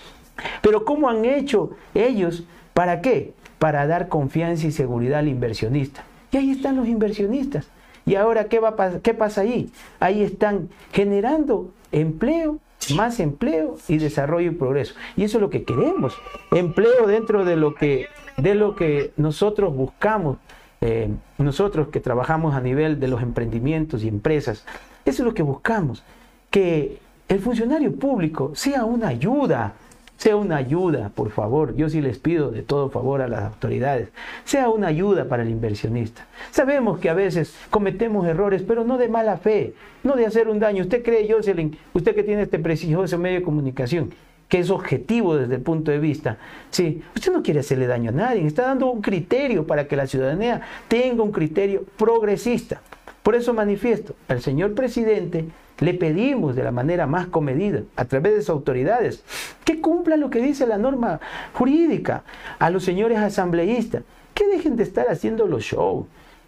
Pero 0.63 0.83
¿cómo 0.83 1.07
han 1.07 1.25
hecho 1.25 1.71
ellos? 1.93 2.43
¿Para 2.73 3.01
qué? 3.01 3.35
Para 3.59 3.85
dar 3.85 4.07
confianza 4.09 4.65
y 4.65 4.71
seguridad 4.71 5.19
al 5.19 5.27
inversionista. 5.27 6.03
Y 6.31 6.37
ahí 6.37 6.49
están 6.49 6.75
los 6.75 6.87
inversionistas. 6.87 7.67
¿Y 8.07 8.15
ahora 8.15 8.45
qué, 8.45 8.59
va, 8.59 8.75
qué 9.01 9.13
pasa 9.13 9.41
ahí? 9.41 9.71
Ahí 9.99 10.23
están 10.23 10.69
generando 10.91 11.71
empleo, 11.95 12.59
más 12.93 13.19
empleo 13.19 13.77
y 13.87 13.97
desarrollo 13.97 14.51
y 14.51 14.55
progreso. 14.55 14.95
Y 15.15 15.23
eso 15.23 15.37
es 15.37 15.41
lo 15.41 15.49
que 15.49 15.63
queremos. 15.63 16.15
Empleo 16.51 17.07
dentro 17.07 17.45
de 17.45 17.55
lo 17.55 17.73
que, 17.73 18.07
de 18.37 18.53
lo 18.53 18.75
que 18.75 19.11
nosotros 19.17 19.73
buscamos, 19.73 20.37
eh, 20.81 21.09
nosotros 21.37 21.87
que 21.87 21.99
trabajamos 21.99 22.53
a 22.53 22.61
nivel 22.61 22.99
de 22.99 23.07
los 23.07 23.21
emprendimientos 23.21 24.03
y 24.03 24.09
empresas. 24.09 24.65
Eso 25.05 25.23
es 25.23 25.25
lo 25.25 25.33
que 25.33 25.43
buscamos. 25.43 26.03
Que 26.51 26.99
el 27.27 27.39
funcionario 27.39 27.95
público 27.95 28.51
sea 28.55 28.85
una 28.85 29.07
ayuda 29.07 29.73
sea 30.17 30.35
una 30.35 30.57
ayuda, 30.57 31.09
por 31.09 31.31
favor. 31.31 31.75
Yo 31.75 31.89
sí 31.89 32.01
les 32.01 32.19
pido 32.19 32.51
de 32.51 32.61
todo 32.61 32.89
favor 32.89 33.21
a 33.21 33.27
las 33.27 33.43
autoridades. 33.43 34.09
Sea 34.43 34.69
una 34.69 34.87
ayuda 34.87 35.25
para 35.25 35.43
el 35.43 35.49
inversionista. 35.49 36.25
Sabemos 36.51 36.99
que 36.99 37.09
a 37.09 37.13
veces 37.13 37.55
cometemos 37.69 38.25
errores, 38.25 38.63
pero 38.65 38.83
no 38.83 38.97
de 38.97 39.09
mala 39.09 39.37
fe, 39.37 39.73
no 40.03 40.15
de 40.15 40.25
hacer 40.25 40.47
un 40.47 40.59
daño. 40.59 40.83
¿Usted 40.83 41.03
cree, 41.03 41.31
Jocelyn, 41.31 41.77
usted 41.93 42.15
que 42.15 42.23
tiene 42.23 42.43
este 42.43 42.59
prestigioso 42.59 43.17
medio 43.17 43.39
de 43.39 43.45
comunicación, 43.45 44.11
que 44.47 44.59
es 44.59 44.69
objetivo 44.69 45.35
desde 45.35 45.55
el 45.55 45.61
punto 45.61 45.91
de 45.91 45.99
vista. 45.99 46.37
Sí, 46.69 47.03
usted 47.15 47.31
no 47.31 47.43
quiere 47.43 47.61
hacerle 47.61 47.87
daño 47.87 48.09
a 48.11 48.13
nadie, 48.13 48.45
está 48.45 48.63
dando 48.63 48.87
un 48.87 49.01
criterio 49.01 49.65
para 49.65 49.87
que 49.87 49.95
la 49.95 50.07
ciudadanía 50.07 50.61
tenga 50.87 51.23
un 51.23 51.31
criterio 51.31 51.83
progresista. 51.97 52.81
Por 53.23 53.33
eso 53.35 53.53
manifiesto, 53.53 54.15
al 54.27 54.41
señor 54.41 54.75
presidente 54.75 55.45
le 55.79 55.93
pedimos 55.93 56.55
de 56.55 56.63
la 56.63 56.71
manera 56.71 57.07
más 57.07 57.27
comedida, 57.27 57.81
a 57.95 58.05
través 58.05 58.33
de 58.33 58.41
sus 58.41 58.49
autoridades, 58.49 59.23
que 59.63 59.81
cumplan 59.81 60.19
lo 60.19 60.29
que 60.29 60.41
dice 60.41 60.65
la 60.67 60.77
norma 60.77 61.19
jurídica, 61.53 62.23
a 62.59 62.69
los 62.69 62.83
señores 62.83 63.17
asambleístas, 63.19 64.03
que 64.33 64.47
dejen 64.47 64.75
de 64.75 64.83
estar 64.83 65.07
haciendo 65.09 65.47
los 65.47 65.63
shows, 65.63 66.05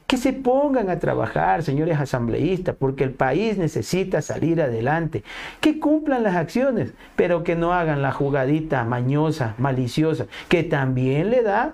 que 0.07 0.17
se 0.17 0.31
pongan 0.31 0.89
a 0.89 0.99
trabajar, 0.99 1.63
señores 1.63 1.99
asambleístas, 1.99 2.75
porque 2.75 3.03
el 3.03 3.11
país 3.11 3.57
necesita 3.57 4.21
salir 4.21 4.61
adelante, 4.61 5.23
que 5.59 5.79
cumplan 5.79 6.23
las 6.23 6.35
acciones, 6.35 6.93
pero 7.17 7.43
que 7.43 7.55
no 7.55 7.73
hagan 7.73 8.01
la 8.01 8.13
jugadita 8.13 8.85
mañosa, 8.85 9.53
maliciosa, 9.57 10.27
que 10.47 10.63
también 10.63 11.29
le 11.29 11.43
da 11.43 11.73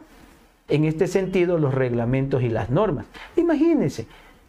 en 0.68 0.86
este 0.86 1.06
sentido 1.06 1.60
los 1.60 1.76
reglamentos 1.76 2.42
y 2.42 2.50
las 2.50 2.72
normas. 2.72 3.06
Imagínense, 3.36 4.08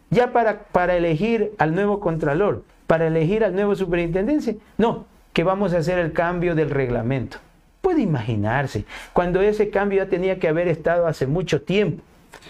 ya 0.09 0.31
para, 0.31 0.63
para 0.63 0.97
elegir 0.97 1.53
al 1.59 1.75
nuevo 1.75 1.99
contralor, 1.99 2.63
para 2.87 3.07
elegir 3.07 3.43
al 3.43 3.55
nuevo 3.55 3.75
superintendente. 3.75 4.57
No, 4.77 5.05
que 5.33 5.43
vamos 5.43 5.73
a 5.73 5.79
hacer 5.79 5.99
el 5.99 6.13
cambio 6.13 6.55
del 6.55 6.69
reglamento. 6.69 7.37
Puede 7.81 8.01
imaginarse, 8.01 8.85
cuando 9.13 9.41
ese 9.41 9.69
cambio 9.69 10.03
ya 10.03 10.09
tenía 10.09 10.39
que 10.39 10.47
haber 10.47 10.67
estado 10.67 11.07
hace 11.07 11.27
mucho 11.27 11.61
tiempo. 11.61 12.01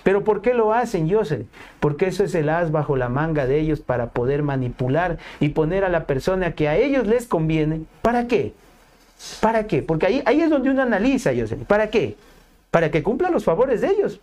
Pero 0.04 0.24
¿por 0.24 0.42
qué 0.42 0.54
lo 0.54 0.74
hacen, 0.74 1.12
Joseph? 1.12 1.48
Porque 1.80 2.08
eso 2.08 2.24
es 2.24 2.36
el 2.36 2.50
as 2.50 2.72
bajo 2.72 2.96
la 2.96 3.10
manga 3.10 3.46
de 3.46 3.60
ellos 3.60 3.80
para 3.82 4.12
poder 4.12 4.44
manipular 4.44 5.18
y 5.40 5.50
poner 5.50 5.84
a 5.84 5.90
la 5.90 6.06
persona 6.06 6.54
que 6.54 6.68
a 6.68 6.78
ellos 6.78 7.08
les 7.08 7.28
conviene. 7.28 7.82
¿Para 8.02 8.28
qué? 8.28 8.54
¿Para 9.42 9.68
qué? 9.68 9.82
Porque 9.82 10.06
ahí, 10.06 10.24
ahí 10.26 10.42
es 10.42 10.50
donde 10.50 10.70
uno 10.70 10.82
analiza, 10.82 11.32
Joseph. 11.36 11.64
¿Para 11.66 11.90
qué? 11.90 12.16
Para 12.72 12.92
que 12.92 13.04
cumpla 13.04 13.30
los 13.30 13.46
favores 13.46 13.82
de 13.82 13.88
ellos. 13.88 14.20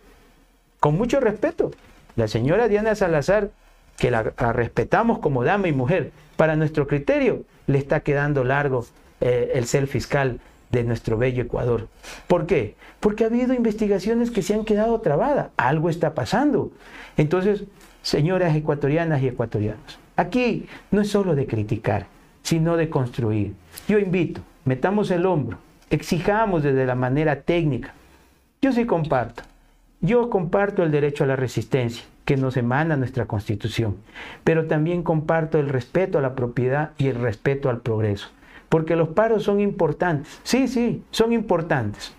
Con 0.79 0.95
mucho 0.95 1.19
respeto. 1.19 1.71
La 2.15 2.27
señora 2.27 2.67
Diana 2.67 2.95
Salazar 2.95 3.49
que 3.97 4.11
la, 4.11 4.23
respetamos 4.23 5.19
como 5.19 5.43
dama 5.43 5.67
y 5.67 5.73
mujer, 5.73 6.11
para 6.35 6.55
nuestro 6.55 6.87
criterio 6.87 7.43
le 7.67 7.77
está 7.77 8.01
quedando 8.01 8.43
largo 8.43 8.85
eh, 9.21 9.51
el 9.55 9.65
ser 9.65 9.87
fiscal 9.87 10.39
de 10.71 10.83
nuestro 10.83 11.17
bello 11.17 11.43
Ecuador. 11.43 11.87
¿Por 12.27 12.45
qué? 12.45 12.75
Porque 12.99 13.23
ha 13.23 13.27
habido 13.27 13.53
investigaciones 13.53 14.31
que 14.31 14.41
se 14.41 14.55
han 14.55 14.65
quedado 14.65 14.99
trabadas. 15.01 15.49
Algo 15.55 15.89
está 15.89 16.15
pasando. 16.15 16.71
Entonces, 17.15 17.63
señoras 18.01 18.55
ecuatorianas 18.55 19.21
y 19.21 19.27
ecuatorianos, 19.27 19.99
aquí 20.15 20.67
no 20.91 21.01
es 21.01 21.09
solo 21.09 21.35
de 21.35 21.45
criticar, 21.45 22.07
sino 22.41 22.75
de 22.75 22.89
construir. 22.89 23.53
Yo 23.87 23.99
invito, 23.99 24.41
metamos 24.65 25.11
el 25.11 25.25
hombro, 25.25 25.59
exijamos 25.91 26.63
desde 26.63 26.85
la 26.85 26.95
manera 26.95 27.41
técnica. 27.41 27.93
Yo 28.61 28.71
sí 28.71 28.85
comparto. 28.85 29.43
Yo 30.01 30.29
comparto 30.29 30.83
el 30.83 30.91
derecho 30.91 31.23
a 31.23 31.27
la 31.27 31.35
resistencia 31.35 32.03
que 32.25 32.37
nos 32.37 32.57
emana 32.57 32.95
nuestra 32.95 33.25
constitución, 33.25 33.97
pero 34.43 34.67
también 34.67 35.03
comparto 35.03 35.59
el 35.59 35.69
respeto 35.69 36.17
a 36.17 36.21
la 36.21 36.35
propiedad 36.35 36.91
y 36.97 37.07
el 37.07 37.15
respeto 37.15 37.69
al 37.69 37.81
progreso, 37.81 38.29
porque 38.69 38.95
los 38.95 39.09
paros 39.09 39.43
son 39.43 39.59
importantes, 39.59 40.39
sí, 40.43 40.67
sí, 40.67 41.03
son 41.11 41.33
importantes, 41.33 42.13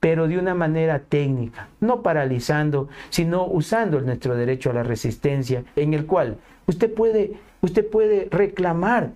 pero 0.00 0.28
de 0.28 0.38
una 0.38 0.54
manera 0.54 1.00
técnica, 1.00 1.68
no 1.80 2.02
paralizando, 2.02 2.88
sino 3.10 3.46
usando 3.46 4.00
nuestro 4.00 4.36
derecho 4.36 4.70
a 4.70 4.74
la 4.74 4.84
resistencia, 4.84 5.64
en 5.74 5.92
el 5.94 6.06
cual 6.06 6.36
usted 6.66 6.92
puede, 6.92 7.32
usted 7.60 7.88
puede 7.88 8.28
reclamar, 8.30 9.10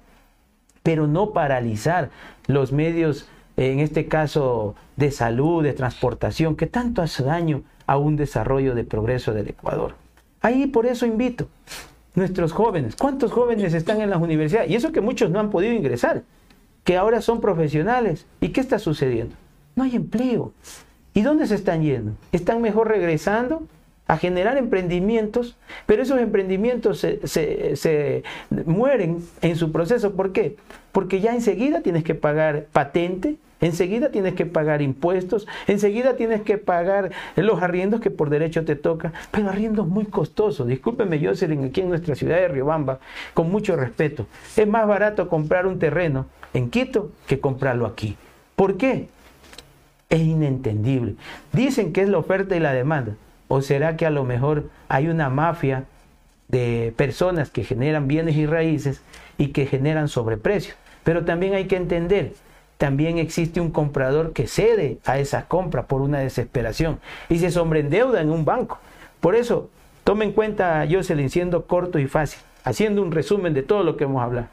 pero 0.83 1.07
no 1.07 1.31
paralizar 1.31 2.11
los 2.49 2.73
medios, 2.73 3.29
en 3.57 3.79
este 3.79 4.07
caso 4.07 4.75
de 4.97 5.13
salud, 5.13 5.63
de 5.63 5.73
transportación, 5.73 6.57
que 6.57 6.67
tanto 6.67 7.01
hace 7.01 7.23
daño 7.23 7.63
a 7.87 7.97
un 7.97 8.17
desarrollo 8.17 8.75
de 8.75 8.83
progreso 8.83 9.33
del 9.33 9.51
Ecuador. 9.51 10.02
Ahí 10.43 10.67
por 10.67 10.87
eso 10.87 11.07
invito. 11.07 11.49
Nuestros 12.15 12.53
jóvenes, 12.53 12.95
¿cuántos 12.95 13.33
jóvenes 13.33 13.73
están 13.73 14.03
en 14.03 14.11
las 14.11 14.21
universidades? 14.21 14.71
Y 14.71 14.75
eso 14.75 14.93
que 14.93 15.01
muchos 15.01 15.31
no 15.31 15.41
han 15.41 15.49
podido 15.49 15.73
ingresar, 15.73 16.25
que 16.85 16.99
ahora 16.99 17.23
son 17.23 17.41
profesionales. 17.41 18.27
¿Y 18.41 18.51
qué 18.51 18.61
está 18.61 18.79
sucediendo? 18.79 19.35
No 19.77 19.85
hay 19.85 19.97
empleo. 19.97 20.53
¿Y 21.15 21.23
dónde 21.23 21.47
se 21.47 21.55
están 21.55 21.83
yendo? 21.83 22.13
Están 22.33 22.61
mejor 22.61 22.89
regresando 22.89 23.63
a 24.07 24.19
generar 24.19 24.59
emprendimientos, 24.59 25.57
pero 25.87 26.03
esos 26.03 26.19
emprendimientos 26.21 26.99
se, 26.99 27.27
se, 27.27 28.23
mueren 28.67 29.25
en 29.41 29.57
su 29.57 29.73
proceso. 29.73 30.13
¿Por 30.13 30.33
qué? 30.33 30.57
Porque 30.91 31.21
ya 31.21 31.35
enseguida 31.35 31.81
tienes 31.81 32.05
que 32.05 32.15
pagar 32.15 32.67
patente, 32.73 33.37
Enseguida 33.63 34.11
tienes 34.11 34.35
que 34.35 34.45
pagar 34.45 34.83
impuestos, 34.83 35.47
enseguida 35.69 36.17
tienes 36.17 36.43
que 36.43 36.59
pagar 36.59 37.13
los 37.37 37.63
arriendos 37.63 38.01
que 38.01 38.11
por 38.11 38.29
derecho 38.29 38.65
te 38.65 38.75
toca, 38.75 39.13
pero 39.31 39.49
arriendos 39.49 39.87
muy 39.87 40.05
costosos. 40.05 40.67
Discúlpeme, 40.67 41.25
Jocelyn, 41.25 41.65
aquí 41.65 41.81
en 41.81 41.89
nuestra 41.89 42.17
ciudad 42.17 42.37
de 42.37 42.49
Riobamba, 42.49 42.99
con 43.35 43.51
mucho 43.51 43.77
respeto. 43.77 44.27
Es 44.57 44.67
más 44.67 44.87
barato 44.89 45.29
comprar 45.29 45.69
un 45.69 45.79
terreno 45.79 46.27
en 46.53 46.71
Quito 46.71 47.13
que 47.29 47.39
comprarlo 47.39 47.87
aquí. 47.87 48.17
¿Por 48.57 48.77
qué? 48.77 49.09
Es 50.11 50.21
inentendible. 50.21 51.15
Dicen 51.53 51.93
que 51.93 52.03
es 52.03 52.09
la 52.09 52.19
oferta 52.19 52.57
y 52.57 52.61
la 52.61 52.73
demanda. 52.73 53.15
¿O 53.47 53.63
será 53.63 53.97
que 53.97 54.07
a 54.07 54.11
lo 54.11 54.25
mejor 54.25 54.71
hay 54.89 55.07
una 55.07 55.31
mafia 55.31 55.85
de 56.49 56.93
personas 56.97 57.51
que 57.51 57.63
generan 57.63 58.09
bienes 58.09 58.35
y 58.37 58.45
raíces 58.45 59.03
y 59.39 59.49
que 59.49 59.67
generan 59.67 60.09
sobreprecios? 60.09 60.77
Pero 61.05 61.25
también 61.25 61.55
hay 61.55 61.67
que 61.67 61.77
entender 61.77 62.33
también 62.83 63.19
existe 63.19 63.61
un 63.61 63.71
comprador 63.71 64.33
que 64.33 64.49
cede 64.49 64.99
a 65.05 65.21
esa 65.21 65.47
compra 65.47 65.87
por 65.87 66.01
una 66.01 66.19
desesperación 66.19 66.99
y 67.29 67.39
se 67.39 67.53
sobreendeuda 67.53 68.21
en 68.21 68.29
un 68.29 68.45
banco. 68.45 68.81
Por 69.21 69.37
eso, 69.37 69.71
tome 70.03 70.25
en 70.25 70.33
cuenta, 70.33 70.85
Jocelyn, 70.91 71.31
siendo 71.31 71.67
corto 71.67 72.01
y 72.01 72.09
fácil, 72.09 72.41
haciendo 72.65 73.01
un 73.01 73.13
resumen 73.13 73.55
de 73.55 73.63
todo 73.63 73.85
lo 73.85 73.97
que 73.97 74.03
hemos 74.03 74.21
hablado. 74.21 74.49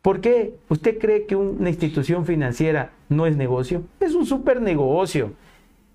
¿Por 0.00 0.20
qué 0.20 0.54
usted 0.68 1.00
cree 1.00 1.26
que 1.26 1.34
una 1.34 1.68
institución 1.68 2.24
financiera 2.24 2.92
no 3.08 3.26
es 3.26 3.36
negocio? 3.36 3.82
Es 3.98 4.14
un 4.14 4.26
super 4.26 4.62
negocio. 4.62 5.32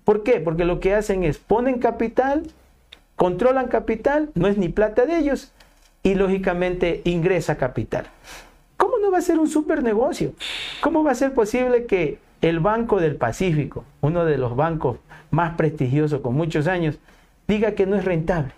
¿Por 0.04 0.24
qué? 0.24 0.40
Porque 0.40 0.66
lo 0.66 0.78
que 0.78 0.94
hacen 0.94 1.24
es 1.24 1.38
ponen 1.38 1.78
capital, 1.78 2.42
controlan 3.16 3.68
capital, 3.68 4.28
no 4.34 4.46
es 4.46 4.58
ni 4.58 4.68
plata 4.68 5.06
de 5.06 5.16
ellos, 5.16 5.52
y 6.02 6.16
lógicamente 6.16 7.00
ingresa 7.04 7.56
capital. 7.56 8.08
¿Cómo 9.02 9.10
no 9.10 9.14
va 9.14 9.18
a 9.18 9.22
ser 9.22 9.40
un 9.40 9.48
super 9.48 9.82
negocio? 9.82 10.32
¿Cómo 10.80 11.02
va 11.02 11.10
a 11.10 11.16
ser 11.16 11.34
posible 11.34 11.86
que 11.86 12.20
el 12.40 12.60
Banco 12.60 13.00
del 13.00 13.16
Pacífico, 13.16 13.84
uno 14.00 14.24
de 14.24 14.38
los 14.38 14.54
bancos 14.54 14.98
más 15.32 15.56
prestigiosos 15.56 16.20
con 16.20 16.36
muchos 16.36 16.68
años, 16.68 17.00
diga 17.48 17.72
que 17.72 17.84
no 17.84 17.96
es 17.96 18.04
rentable? 18.04 18.52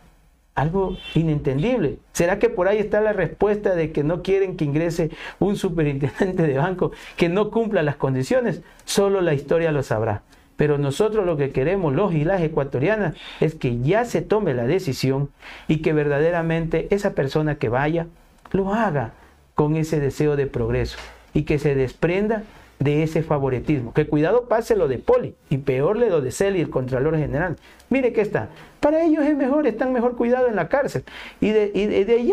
algo 0.54 0.98
inentendible. 1.14 1.96
¿Será 2.12 2.38
que 2.38 2.50
por 2.50 2.68
ahí 2.68 2.76
está 2.76 3.00
la 3.00 3.14
respuesta 3.14 3.74
de 3.74 3.90
que 3.90 4.04
no 4.04 4.22
quieren 4.22 4.59
que 4.59 4.66
ingrese 4.66 5.11
un 5.40 5.57
superintendente 5.57 6.42
de 6.42 6.59
banco 6.59 6.92
que 7.16 7.30
no 7.30 7.50
cumpla 7.50 7.83
las 7.83 7.96
condiciones? 7.96 8.61
Solo 8.85 9.22
la 9.22 9.33
historia 9.33 9.72
lo 9.72 9.83
sabrá. 9.83 10.22
Pero 10.57 10.76
nosotros 10.76 11.24
lo 11.24 11.38
que 11.38 11.52
queremos, 11.52 11.94
los 11.94 12.12
y 12.12 12.24
las 12.24 12.42
ecuatorianas, 12.42 13.16
es 13.40 13.54
que 13.54 13.80
ya 13.80 14.04
se 14.04 14.20
tome 14.20 14.52
la 14.52 14.64
decisión 14.64 15.30
y 15.68 15.78
que 15.78 15.94
verdaderamente 15.94 16.87
esa 16.90 17.14
persona 17.14 17.54
que 17.54 17.70
vaya 17.70 18.09
lo 18.52 18.74
haga 18.74 19.14
con 19.54 19.76
ese 19.76 20.00
deseo 20.00 20.36
de 20.36 20.46
progreso 20.46 20.98
y 21.32 21.42
que 21.42 21.58
se 21.58 21.74
desprenda 21.74 22.42
de 22.78 23.02
ese 23.02 23.22
favoritismo. 23.22 23.92
Que 23.92 24.06
cuidado 24.06 24.46
pase 24.46 24.76
lo 24.76 24.88
de 24.88 24.98
Poli 24.98 25.34
y 25.48 25.58
peor 25.58 25.96
le 25.96 26.10
lo 26.10 26.20
de 26.20 26.30
Celi, 26.30 26.60
el 26.60 26.70
Contralor 26.70 27.16
General. 27.16 27.56
Mire 27.88 28.12
que 28.12 28.20
está. 28.20 28.48
Para 28.80 29.02
ellos 29.02 29.24
es 29.24 29.36
mejor, 29.36 29.66
están 29.66 29.92
mejor 29.92 30.16
cuidados 30.16 30.50
en 30.50 30.56
la 30.56 30.68
cárcel. 30.68 31.04
Y 31.40 31.50
de, 31.50 31.70
y 31.74 31.86
de, 31.86 32.32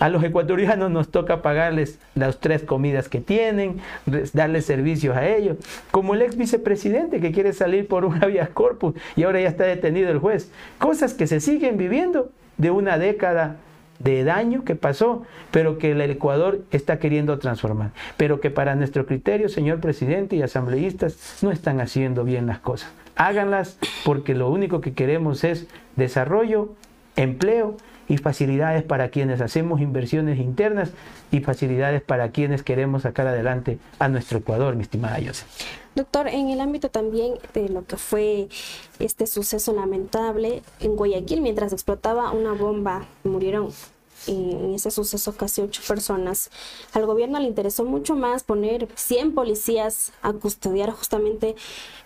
a 0.00 0.08
los 0.08 0.22
ecuatorianos 0.22 0.90
nos 0.90 1.10
toca 1.10 1.42
pagarles 1.42 1.98
las 2.14 2.38
tres 2.38 2.62
comidas 2.62 3.08
que 3.08 3.20
tienen, 3.20 3.80
darles 4.32 4.66
servicios 4.66 5.16
a 5.16 5.26
ellos. 5.26 5.56
Como 5.90 6.14
el 6.14 6.22
ex 6.22 6.36
vicepresidente 6.36 7.20
que 7.20 7.32
quiere 7.32 7.52
salir 7.52 7.88
por 7.88 8.04
un 8.04 8.22
habeas 8.22 8.48
corpus 8.54 8.94
y 9.16 9.24
ahora 9.24 9.40
ya 9.40 9.48
está 9.48 9.64
detenido 9.64 10.10
el 10.10 10.18
juez. 10.18 10.50
Cosas 10.78 11.14
que 11.14 11.26
se 11.26 11.40
siguen 11.40 11.76
viviendo 11.76 12.30
de 12.58 12.70
una 12.70 12.98
década 12.98 13.56
de 13.98 14.24
daño 14.24 14.64
que 14.64 14.74
pasó, 14.74 15.22
pero 15.50 15.78
que 15.78 15.92
el 15.92 16.00
Ecuador 16.00 16.62
está 16.70 16.98
queriendo 16.98 17.38
transformar. 17.38 17.90
Pero 18.16 18.40
que 18.40 18.50
para 18.50 18.74
nuestro 18.74 19.06
criterio, 19.06 19.48
señor 19.48 19.80
presidente 19.80 20.36
y 20.36 20.42
asambleístas, 20.42 21.38
no 21.42 21.50
están 21.50 21.80
haciendo 21.80 22.24
bien 22.24 22.46
las 22.46 22.58
cosas. 22.58 22.92
Háganlas 23.16 23.78
porque 24.04 24.34
lo 24.34 24.50
único 24.50 24.80
que 24.80 24.92
queremos 24.92 25.44
es 25.44 25.66
desarrollo, 25.96 26.74
empleo 27.16 27.76
y 28.08 28.18
facilidades 28.18 28.82
para 28.82 29.08
quienes 29.08 29.40
hacemos 29.40 29.80
inversiones 29.80 30.38
internas 30.38 30.90
y 31.30 31.40
facilidades 31.40 32.02
para 32.02 32.30
quienes 32.30 32.62
queremos 32.62 33.02
sacar 33.02 33.26
adelante 33.26 33.78
a 33.98 34.08
nuestro 34.08 34.38
Ecuador, 34.38 34.76
mi 34.76 34.82
estimada 34.82 35.18
José. 35.24 35.46
Doctor, 35.94 36.26
en 36.26 36.50
el 36.50 36.60
ámbito 36.60 36.88
también 36.88 37.34
de 37.54 37.68
lo 37.68 37.84
que 37.86 37.96
fue 37.96 38.48
este 38.98 39.26
suceso 39.26 39.72
lamentable 39.72 40.62
en 40.80 40.96
Guayaquil, 40.96 41.40
mientras 41.40 41.72
explotaba 41.72 42.32
una 42.32 42.52
bomba, 42.52 43.04
murieron 43.22 43.70
en 44.26 44.74
ese 44.74 44.90
suceso 44.90 45.36
casi 45.36 45.60
ocho 45.60 45.82
personas. 45.86 46.50
Al 46.92 47.06
gobierno 47.06 47.38
le 47.38 47.46
interesó 47.46 47.84
mucho 47.84 48.16
más 48.16 48.44
poner 48.44 48.88
100 48.94 49.34
policías 49.34 50.12
a 50.22 50.32
custodiar 50.32 50.90
justamente 50.92 51.54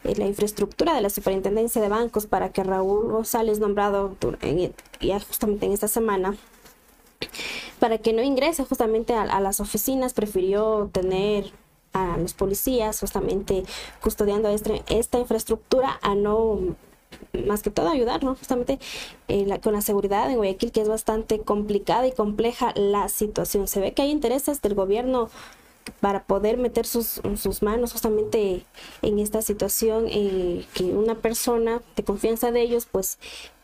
eh, 0.05 0.15
la 0.17 0.27
infraestructura 0.27 0.95
de 0.95 1.01
la 1.01 1.11
superintendencia 1.11 1.81
de 1.83 1.89
bancos 1.89 2.27
para 2.27 2.51
que 2.51 2.65
Raúl 2.65 3.11
González, 3.11 3.59
nombrado 3.59 4.17
ya 5.01 5.21
justamente 5.21 5.67
en 5.67 5.73
esta 5.73 5.89
semana, 5.89 6.37
para 7.79 7.99
que 7.99 8.13
no 8.13 8.23
ingrese 8.23 8.65
justamente 8.65 9.15
a 9.15 9.41
las 9.41 9.61
oficinas, 9.61 10.15
prefirió 10.15 10.89
tener 10.93 11.53
a 11.93 12.17
los 12.19 12.35
policías 12.35 13.01
justamente 13.01 13.65
custodiando 14.01 14.49
este, 14.49 14.83
esta 14.89 15.19
infraestructura 15.19 15.99
a 16.03 16.15
no 16.15 16.77
más 17.47 17.63
que 17.63 17.71
todo 17.71 17.89
ayudar, 17.89 18.23
¿no? 18.25 18.35
Justamente 18.35 18.79
eh, 19.29 19.47
con 19.63 19.73
la 19.73 19.81
seguridad 19.81 20.31
en 20.31 20.37
Guayaquil, 20.37 20.73
que 20.73 20.81
es 20.81 20.89
bastante 20.89 21.41
complicada 21.41 22.07
y 22.07 22.13
compleja 22.13 22.73
la 22.75 23.09
situación. 23.09 23.69
Se 23.69 23.81
ve 23.81 23.93
que 23.93 24.03
hay 24.03 24.11
intereses 24.11 24.63
del 24.63 24.75
gobierno 24.75 25.31
para 26.01 26.25
poder 26.25 26.59
meter 26.59 26.87
sus, 26.87 27.21
sus 27.37 27.63
manos 27.63 27.93
justamente 27.93 28.65
en 29.03 29.19
esta 29.19 29.43
situación, 29.43 30.07
eh, 30.09 30.65
que 30.75 30.85
una 30.85 31.15
persona 31.15 31.83
de 31.97 32.05
confianza 32.05 32.51
de 32.53 32.63
ellos 32.63 32.87
pues 32.91 33.19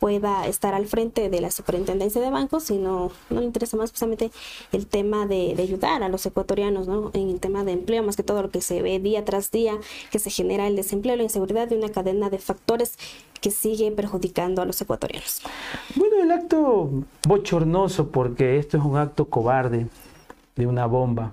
pueda 0.05 0.47
estar 0.47 0.75
al 0.75 0.87
frente 0.87 1.31
de 1.31 1.41
la 1.41 1.51
superintendencia 1.51 2.21
de 2.21 2.29
bancos, 2.29 2.65
sino 2.65 3.11
no 3.31 3.41
le 3.41 3.47
interesa 3.47 3.77
más 3.77 3.91
justamente 3.91 4.31
el 4.73 4.87
tema 4.87 5.27
de, 5.27 5.55
ayudar 5.59 6.03
a 6.03 6.09
los 6.09 6.27
ecuatorianos, 6.27 6.87
¿no? 6.87 7.11
En 7.15 7.31
el 7.31 7.41
tema 7.41 7.65
de 7.65 7.73
empleo, 7.73 8.03
más 8.03 8.17
que 8.17 8.23
todo 8.23 8.43
lo 8.43 8.51
que 8.51 8.61
se 8.61 8.83
ve 8.83 8.99
día 8.99 9.25
tras 9.25 9.51
día, 9.51 9.79
que 10.11 10.19
se 10.19 10.29
genera 10.29 10.67
el 10.67 10.77
desempleo, 10.77 11.17
la 11.17 11.23
inseguridad 11.23 11.69
de 11.69 11.79
una 11.79 11.89
cadena 11.89 12.29
de 12.29 12.39
factores 12.39 12.99
que 13.41 13.51
sigue 13.51 13.91
perjudicando 13.93 14.63
a 14.63 14.67
los 14.67 14.81
ecuatorianos. 14.81 15.41
Bueno, 15.97 16.23
el 16.23 16.31
acto 16.31 16.91
bochornoso, 17.27 18.09
porque 18.11 18.59
esto 18.59 18.77
es 18.77 18.85
un 18.85 18.97
acto 18.97 19.27
cobarde 19.27 19.87
de 20.57 20.67
una 20.67 20.87
bomba, 20.87 21.33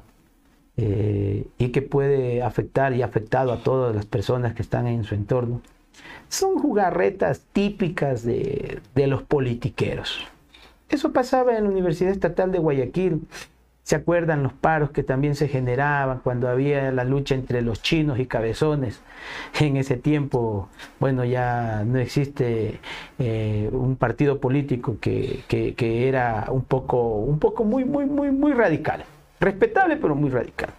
eh, 0.84 1.46
y 1.60 1.70
que 1.70 1.84
puede 1.84 2.42
afectar 2.42 2.94
y 2.94 3.04
ha 3.04 3.06
afectado 3.06 3.52
a 3.54 3.62
todas 3.62 3.96
las 3.96 4.08
personas 4.08 4.56
que 4.56 4.64
están 4.64 4.88
en 4.88 5.04
su 5.04 5.14
entorno, 5.14 5.62
son 6.28 6.58
jugarretas 6.58 7.42
típicas 7.54 8.26
de, 8.26 8.82
los 8.96 9.22
politiqueros. 9.22 10.26
Eso 10.90 11.14
pasaba 11.14 11.56
en 11.56 11.66
la 11.66 11.70
Universidad 11.70 12.12
Estatal 12.12 12.52
de 12.52 12.58
Guayaquil. 12.58 13.28
¿Se 13.84 13.96
acuerdan 13.96 14.42
los 14.42 14.54
paros 14.54 14.90
que 14.90 15.04
también 15.04 15.36
se 15.36 15.48
generaban 15.48 16.20
cuando 16.24 16.50
había 16.50 16.92
la 16.92 17.04
lucha 17.04 17.36
entre 17.36 17.62
los 17.62 17.84
chinos 17.84 18.18
y 18.18 18.26
cabezones? 18.26 19.02
En 19.60 19.78
ese 19.78 19.98
tiempo, 19.98 20.68
bueno, 21.00 21.26
ya 21.26 21.84
no 21.86 22.00
existe 22.00 22.80
eh, 23.20 23.70
un 23.72 23.98
partido 23.98 24.40
político 24.40 24.98
que, 25.00 25.44
que, 25.48 25.76
que, 25.76 26.08
era 26.08 26.48
un 26.50 26.64
poco, 26.64 27.18
un 27.18 27.38
poco 27.38 27.66
muy, 27.66 27.86
muy, 27.86 28.08
muy, 28.08 28.32
muy 28.32 28.54
radical 28.54 29.04
respetable 29.42 29.98
pero 29.98 30.16
muy 30.16 30.30
radical. 30.30 30.70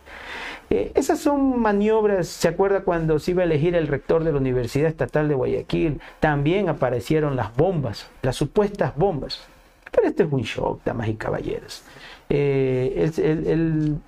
Eh, 0.71 0.93
esas 0.95 1.19
son 1.19 1.61
maniobras, 1.61 2.29
¿se 2.29 2.49
acuerda 2.49 2.81
cuando 2.81 3.19
se 3.19 3.33
iba 3.33 3.43
a 3.43 3.45
elegir 3.45 3.75
el 3.75 3.89
rector 3.89 4.25
de 4.25 4.33
la 4.33 4.39
Universidad 4.39 4.89
Estatal 4.89 5.29
de 5.29 5.35
Guayaquil? 5.35 6.01
También 6.19 6.71
aparecieron 6.71 7.37
las 7.37 7.55
bombas, 7.55 8.09
las 8.23 8.37
supuestas 8.37 8.97
bombas. 8.97 9.43
Pero 9.91 10.09
este 10.09 10.23
es 10.23 10.33
un 10.33 10.41
shock, 10.41 10.81
damas 10.83 11.09
y 11.09 11.15
caballeros. 11.15 11.83
Eh, 12.31 13.11
el, 13.19 13.99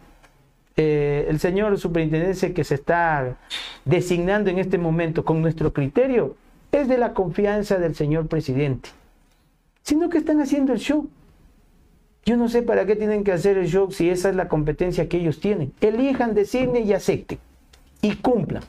eh, 0.76 1.26
el 1.28 1.38
señor 1.38 1.78
superintendente 1.78 2.52
que 2.52 2.64
se 2.64 2.76
está 2.76 3.36
designando 3.84 4.50
en 4.50 4.58
este 4.58 4.78
momento 4.78 5.24
con 5.24 5.40
nuestro 5.40 5.72
criterio 5.72 6.36
es 6.72 6.88
de 6.88 6.98
la 6.98 7.12
confianza 7.12 7.78
del 7.78 7.94
señor 7.94 8.26
presidente, 8.26 8.88
sino 9.82 10.08
que 10.08 10.18
están 10.18 10.40
haciendo 10.40 10.72
el 10.72 10.80
show. 10.80 11.08
Yo 12.24 12.36
no 12.36 12.48
sé 12.48 12.62
para 12.62 12.86
qué 12.86 12.96
tienen 12.96 13.22
que 13.22 13.32
hacer 13.32 13.58
el 13.58 13.66
show 13.66 13.90
si 13.90 14.08
esa 14.08 14.30
es 14.30 14.36
la 14.36 14.48
competencia 14.48 15.08
que 15.08 15.18
ellos 15.18 15.40
tienen. 15.40 15.72
Elijan, 15.80 16.34
designen 16.34 16.86
y 16.86 16.92
acepten. 16.92 17.38
Y 18.00 18.16
cumplan. 18.16 18.62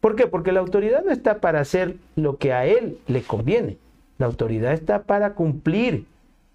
¿Por 0.00 0.16
qué? 0.16 0.26
Porque 0.26 0.52
la 0.52 0.60
autoridad 0.60 1.04
no 1.04 1.12
está 1.12 1.40
para 1.40 1.60
hacer 1.60 1.96
lo 2.16 2.38
que 2.38 2.52
a 2.52 2.66
él 2.66 2.98
le 3.06 3.22
conviene. 3.22 3.76
La 4.18 4.26
autoridad 4.26 4.72
está 4.72 5.02
para 5.02 5.34
cumplir 5.34 6.06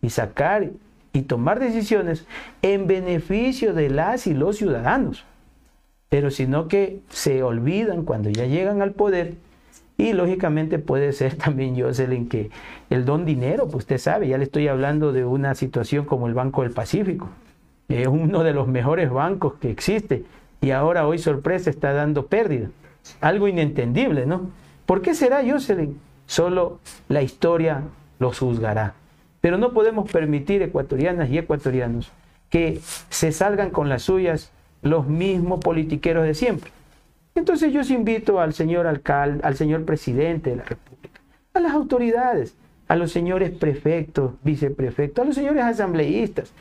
y 0.02 0.10
sacar 0.10 0.72
y 1.14 1.22
tomar 1.22 1.60
decisiones 1.60 2.26
en 2.62 2.88
beneficio 2.88 3.74
de 3.74 3.90
las 3.90 4.28
y 4.28 4.34
los 4.34 4.58
ciudadanos. 4.58 5.24
Pero 6.10 6.32
sino 6.32 6.68
que 6.68 7.00
se 7.10 7.44
olvidan 7.44 8.04
cuando 8.04 8.30
ya 8.30 8.46
llegan 8.46 8.82
al 8.82 8.92
poder 8.92 9.36
y 9.98 10.14
lógicamente 10.14 10.80
puede 10.80 11.14
ser 11.14 11.36
también, 11.38 11.80
Jocelyn, 11.80 12.28
que 12.28 12.50
el 12.90 13.06
don 13.06 13.26
dinero, 13.26 13.66
pues 13.66 13.84
usted 13.84 13.98
sabe, 13.98 14.28
ya 14.28 14.38
le 14.38 14.44
estoy 14.46 14.68
hablando 14.68 15.12
de 15.12 15.26
una 15.26 15.56
situación 15.56 16.06
como 16.06 16.28
el 16.28 16.34
Banco 16.34 16.64
del 16.64 16.72
Pacífico. 16.72 17.30
Es 17.88 18.08
uno 18.08 18.44
de 18.44 18.54
los 18.54 18.68
mejores 18.68 19.12
bancos 19.12 19.54
que 19.56 19.70
existe 19.70 20.26
y 20.62 20.72
ahora 20.72 21.08
hoy 21.08 21.20
sorpresa 21.20 21.70
está 21.70 21.94
dando 21.94 22.26
pérdida. 22.26 22.70
Algo 23.22 23.48
inentendible, 23.48 24.26
¿no? 24.26 24.50
¿Por 24.86 25.02
qué 25.02 25.14
será, 25.14 25.44
Jocelyn? 25.48 26.00
Solo 26.26 26.80
la 27.08 27.22
historia 27.22 27.84
los 28.18 28.40
juzgará. 28.40 28.96
Pero 29.42 29.60
no 29.60 29.74
podemos 29.74 30.12
permitir, 30.12 30.64
ecuatorianas 30.64 31.30
y 31.30 31.38
ecuatorianos, 31.38 32.12
que 32.50 32.80
se 33.10 33.32
salgan 33.32 33.70
con 33.70 33.90
las 33.90 34.04
suyas 34.04 34.52
los 34.82 35.08
mismos 35.08 35.60
politiqueros 35.60 36.24
de 36.26 36.34
siempre. 36.34 36.72
Entonces 37.36 37.74
yo 37.74 37.82
invito 37.94 38.40
al 38.40 38.54
señor 38.54 38.88
alcalde, 38.88 39.42
al 39.44 39.58
señor 39.58 39.84
presidente 39.84 40.52
de 40.52 40.56
la 40.56 40.64
República, 40.64 41.20
a 41.54 41.60
las 41.60 41.74
autoridades, 41.74 42.56
a 42.88 42.96
los 42.96 43.12
señores 43.12 43.52
prefectos, 43.52 44.36
viceprefectos, 44.42 45.22
a 45.22 45.26
los 45.26 45.36
señores 45.36 45.64
asambleístas, 45.64 46.54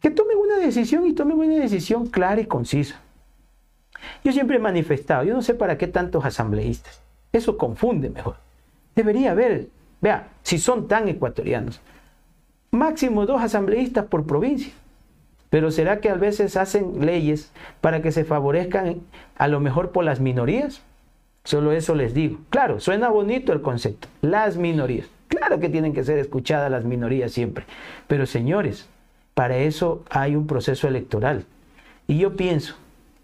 que 0.00 0.10
tomen 0.10 0.38
una 0.38 0.58
decisión 0.58 1.04
y 1.04 1.14
tomen 1.14 1.38
una 1.38 1.56
decisión 1.56 2.06
clara 2.06 2.40
y 2.40 2.46
concisa. 2.46 3.00
Yo 4.22 4.30
siempre 4.30 4.58
he 4.58 4.60
manifestado, 4.60 5.24
yo 5.24 5.34
no 5.34 5.42
sé 5.42 5.54
para 5.54 5.76
qué 5.76 5.88
tantos 5.88 6.24
asambleístas, 6.24 7.02
eso 7.32 7.58
confunde 7.58 8.08
mejor. 8.08 8.36
Debería 8.94 9.32
haber, 9.32 9.66
vea, 10.00 10.28
si 10.44 10.58
son 10.58 10.86
tan 10.86 11.08
ecuatorianos, 11.08 11.80
máximo 12.70 13.26
dos 13.26 13.42
asambleístas 13.42 14.04
por 14.06 14.24
provincia 14.24 14.72
Pero 15.50 15.70
¿será 15.70 16.00
que 16.00 16.10
a 16.10 16.14
veces 16.14 16.56
hacen 16.56 17.04
leyes 17.06 17.52
para 17.80 18.02
que 18.02 18.12
se 18.12 18.24
favorezcan 18.24 19.00
a 19.36 19.48
lo 19.48 19.60
mejor 19.60 19.92
por 19.92 20.04
las 20.04 20.20
minorías? 20.20 20.82
Solo 21.44 21.72
eso 21.72 21.94
les 21.94 22.12
digo. 22.12 22.38
Claro, 22.50 22.80
suena 22.80 23.08
bonito 23.08 23.52
el 23.52 23.62
concepto, 23.62 24.08
las 24.20 24.56
minorías. 24.56 25.06
Claro 25.28 25.60
que 25.60 25.68
tienen 25.68 25.94
que 25.94 26.04
ser 26.04 26.18
escuchadas 26.18 26.70
las 26.70 26.84
minorías 26.84 27.32
siempre. 27.32 27.64
Pero 28.06 28.26
señores, 28.26 28.88
para 29.34 29.56
eso 29.56 30.04
hay 30.10 30.36
un 30.36 30.46
proceso 30.46 30.88
electoral. 30.88 31.44
Y 32.06 32.18
yo 32.18 32.36
pienso 32.36 32.74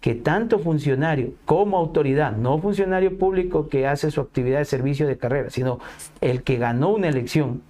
que 0.01 0.13
tanto 0.13 0.59
funcionario 0.59 1.31
como 1.45 1.77
autoridad, 1.77 2.31
no 2.31 2.59
funcionario 2.59 3.17
público 3.17 3.69
que 3.69 3.87
hace 3.87 4.11
su 4.11 4.21
actividad 4.21 4.59
de 4.59 4.65
servicio 4.65 5.07
de 5.07 5.17
carrera, 5.17 5.49
sino 5.49 5.79
el 6.21 6.43
que 6.43 6.57
ganó 6.57 6.89
una 6.89 7.09
elección, 7.09 7.63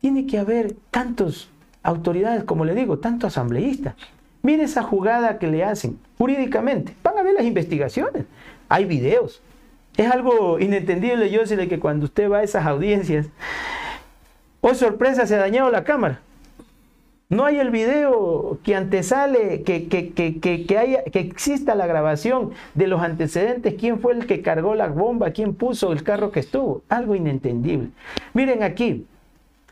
tiene 0.00 0.26
que 0.26 0.38
haber 0.38 0.74
tantos 0.90 1.50
autoridades, 1.84 2.42
como 2.42 2.64
le 2.64 2.74
digo, 2.74 2.98
tanto 2.98 3.28
asambleístas. 3.28 3.94
Mire 4.42 4.64
esa 4.64 4.82
jugada 4.82 5.38
que 5.38 5.46
le 5.46 5.62
hacen 5.62 5.98
jurídicamente. 6.18 6.94
Van 7.02 7.16
a 7.16 7.22
ver 7.22 7.34
las 7.34 7.44
investigaciones. 7.44 8.24
Hay 8.68 8.84
videos. 8.84 9.40
Es 9.96 10.10
algo 10.10 10.58
inentendible, 10.58 11.30
yo 11.30 11.46
sé 11.46 11.68
que 11.68 11.78
cuando 11.78 12.06
usted 12.06 12.28
va 12.28 12.38
a 12.38 12.42
esas 12.42 12.66
audiencias, 12.66 13.28
oh 14.60 14.74
sorpresa, 14.74 15.26
se 15.26 15.36
ha 15.36 15.38
dañado 15.38 15.70
la 15.70 15.84
cámara. 15.84 16.20
No 17.28 17.44
hay 17.46 17.58
el 17.58 17.70
video 17.70 18.58
que 18.62 18.76
antesale, 18.76 19.62
que, 19.62 19.88
que, 19.88 20.12
que, 20.12 20.40
que, 20.40 20.78
haya, 20.78 21.04
que 21.04 21.20
exista 21.20 21.74
la 21.74 21.86
grabación 21.86 22.50
de 22.74 22.86
los 22.86 23.00
antecedentes, 23.00 23.74
quién 23.74 24.00
fue 24.00 24.12
el 24.12 24.26
que 24.26 24.42
cargó 24.42 24.74
la 24.74 24.88
bomba, 24.88 25.30
quién 25.30 25.54
puso 25.54 25.92
el 25.92 26.02
carro 26.02 26.32
que 26.32 26.40
estuvo. 26.40 26.82
Algo 26.88 27.14
inentendible. 27.14 27.88
Miren 28.34 28.62
aquí, 28.62 29.06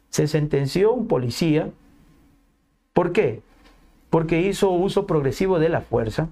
se 0.08 0.28
sentenció 0.28 0.92
un 0.92 1.08
policía. 1.08 1.68
¿Por 2.92 3.12
qué? 3.12 3.40
Porque 4.10 4.42
hizo 4.42 4.70
uso 4.70 5.06
progresivo 5.06 5.58
de 5.58 5.68
la 5.68 5.80
fuerza. 5.80 6.28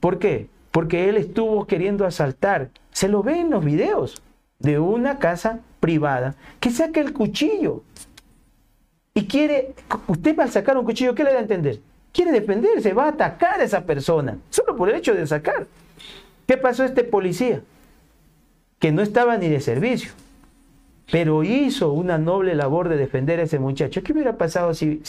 ¿Por 0.00 0.18
qué? 0.18 0.48
Porque 0.70 1.08
él 1.08 1.16
estuvo 1.16 1.66
queriendo 1.66 2.06
asaltar. 2.06 2.70
Se 2.90 3.08
lo 3.08 3.22
ve 3.22 3.40
en 3.40 3.50
los 3.50 3.64
videos 3.64 4.22
de 4.58 4.78
una 4.78 5.18
casa 5.18 5.60
privada 5.80 6.34
que 6.60 6.70
saca 6.70 7.00
el 7.00 7.12
cuchillo 7.12 7.82
y 9.14 9.26
quiere, 9.26 9.74
usted 10.06 10.36
va 10.38 10.44
a 10.44 10.48
sacar 10.48 10.76
un 10.78 10.84
cuchillo, 10.84 11.14
¿qué 11.14 11.24
le 11.24 11.32
da 11.32 11.38
a 11.38 11.42
entender? 11.42 11.80
Quiere 12.12 12.32
defenderse, 12.32 12.92
va 12.92 13.04
a 13.04 13.08
atacar 13.08 13.60
a 13.60 13.64
esa 13.64 13.84
persona, 13.84 14.38
solo 14.50 14.76
por 14.76 14.88
el 14.88 14.96
hecho 14.96 15.14
de 15.14 15.26
sacar. 15.26 15.66
¿Qué 16.46 16.56
pasó 16.56 16.84
este 16.84 17.04
policía? 17.04 17.60
Que 18.78 18.92
no 18.92 19.02
estaba 19.02 19.36
ni 19.36 19.48
de 19.48 19.60
servicio, 19.60 20.12
pero 21.12 21.44
hizo 21.44 21.92
una 21.92 22.16
noble 22.16 22.54
labor 22.54 22.88
de 22.88 22.96
defender 22.96 23.38
a 23.38 23.42
ese 23.42 23.58
muchacho. 23.58 24.02
¿Qué 24.02 24.14
hubiera 24.14 24.38
pasado 24.38 24.72
si, 24.72 25.02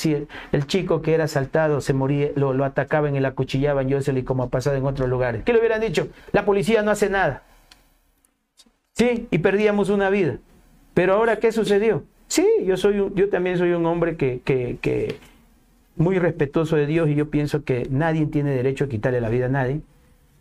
el, 0.51 0.67
chico 0.67 1.01
que 1.01 1.13
era 1.13 1.23
asaltado 1.23 1.79
se 1.79 1.93
moría, 1.93 2.27
lo, 2.35 2.51
lo 2.51 2.65
atacaban 2.65 3.15
y 3.15 3.21
lo 3.21 3.29
acuchillaban, 3.29 3.89
Jocelyn, 3.89 4.25
como 4.25 4.43
ha 4.43 4.49
pasado 4.49 4.75
en 4.75 4.85
otros 4.85 5.07
lugares? 5.07 5.43
¿Qué 5.45 5.53
le 5.53 5.59
hubieran 5.59 5.79
dicho? 5.79 6.09
La 6.33 6.43
policía 6.43 6.81
no 6.81 6.91
hace 6.91 7.09
nada. 7.09 7.43
Sí, 8.91 9.29
y 9.31 9.37
perdíamos 9.37 9.89
una 9.89 10.09
vida. 10.09 10.39
Pero 10.93 11.13
ahora, 11.13 11.37
¿qué 11.37 11.53
sucedió? 11.53 12.03
Sí, 12.27 12.45
yo, 12.65 12.75
soy 12.75 13.01
yo 13.15 13.29
también 13.29 13.57
soy 13.57 13.71
un 13.71 13.85
hombre 13.85 14.17
que, 14.17 14.41
que, 14.43 15.15
muy 15.95 16.19
respetuoso 16.19 16.75
de 16.75 16.85
Dios 16.85 17.07
y 17.07 17.15
yo 17.15 17.29
pienso 17.29 17.63
que 17.63 17.87
nadie 17.89 18.25
tiene 18.25 18.51
derecho 18.51 18.83
a 18.83 18.89
quitarle 18.89 19.21
la 19.21 19.29
vida 19.29 19.45
a 19.45 19.49
nadie. 19.49 19.79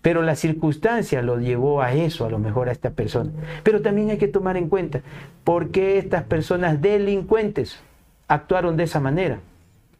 Pero 0.03 0.23
la 0.23 0.35
circunstancia 0.35 1.23
lo 1.23 1.38
llevó 1.38 1.81
a 1.81 1.95
eso, 1.95 2.27
a 2.27 2.31
lo 2.31 2.38
mejor 2.38 2.69
a 2.69 2.73
esta 2.73 2.91
persona. 2.91 3.31
Pero 3.62 3.83
también 3.83 4.11
hay 4.11 4.19
que 4.19 4.29
tomar 4.29 4.57
en 4.57 4.69
cuenta 4.69 5.01
por 5.45 5.71
qué 5.71 5.99
estas 5.99 6.25
personas 6.25 6.83
delincuentes 6.83 7.81
actuaron 8.27 8.77
de 8.77 8.85
esa 8.85 8.99
manera. 8.99 9.38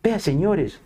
Vea, 0.03 0.19
señores, 0.19 0.81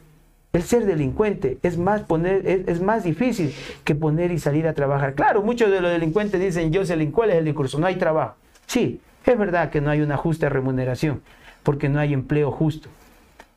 el 0.52 0.62
ser 0.62 0.84
delincuente 0.84 1.58
es 1.62 1.78
más, 1.78 2.02
poner, 2.02 2.46
es, 2.46 2.80
más 2.80 3.04
difícil 3.04 3.54
que 3.84 3.94
poner 3.94 4.30
y 4.30 4.38
salir 4.38 4.66
a 4.66 4.74
trabajar. 4.74 5.14
Claro, 5.14 5.42
muchos 5.42 5.70
de 5.70 5.80
los 5.80 5.90
delincuentes 5.90 6.40
dicen, 6.40 6.72
yo 6.72 6.84
soy 6.84 7.06
¿cuál 7.08 7.30
el 7.30 7.44
discurso? 7.44 7.78
No 7.78 7.86
hay 7.86 7.96
trabajo. 7.96 8.34
Sí, 8.66 9.00
es 9.24 9.38
verdad 9.38 9.70
que 9.70 9.80
no 9.80 9.90
hay 9.90 10.00
una 10.00 10.16
justa 10.16 10.48
remuneración, 10.48 11.22
porque 11.62 11.88
no 11.88 12.00
hay 12.00 12.12
empleo 12.12 12.50
justo. 12.50 12.88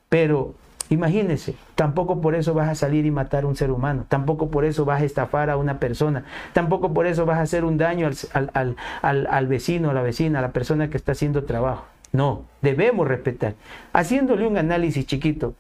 Pero 0.08 0.56
imagínese, 0.90 1.56
tampoco 1.76 2.22
por 2.22 2.36
eso 2.36 2.54
vas 2.54 2.70
a 2.70 2.76
salir 2.76 3.06
y 3.06 3.12
matar 3.12 3.44
a 3.44 3.48
un 3.48 3.56
ser 3.56 3.72
humano, 3.72 4.06
tampoco 4.08 4.50
por 4.50 4.66
eso 4.66 4.86
vas 4.86 5.02
a 5.02 5.06
estafar 5.06 5.50
a 5.50 5.58
una 5.58 5.80
persona, 5.80 6.24
tampoco 6.54 6.94
por 6.94 7.08
eso 7.08 7.26
vas 7.26 7.40
a 7.40 7.44
hacer 7.44 7.64
un 7.64 7.78
daño 7.78 8.10
al, 8.34 8.76
al 9.04 9.48
vecino, 9.48 9.90
a 9.90 9.94
la 9.94 10.02
vecina, 10.02 10.40
a 10.40 10.42
la 10.42 10.52
persona 10.52 10.90
que 10.90 10.98
está 10.98 11.14
haciendo 11.14 11.44
trabajo. 11.44 11.86
No, 12.12 12.44
debemos 12.62 13.08
respetar. 13.08 13.54
Haciéndole 13.94 14.48
un 14.48 14.58
análisis 14.58 15.06
chiquito, 15.06 15.54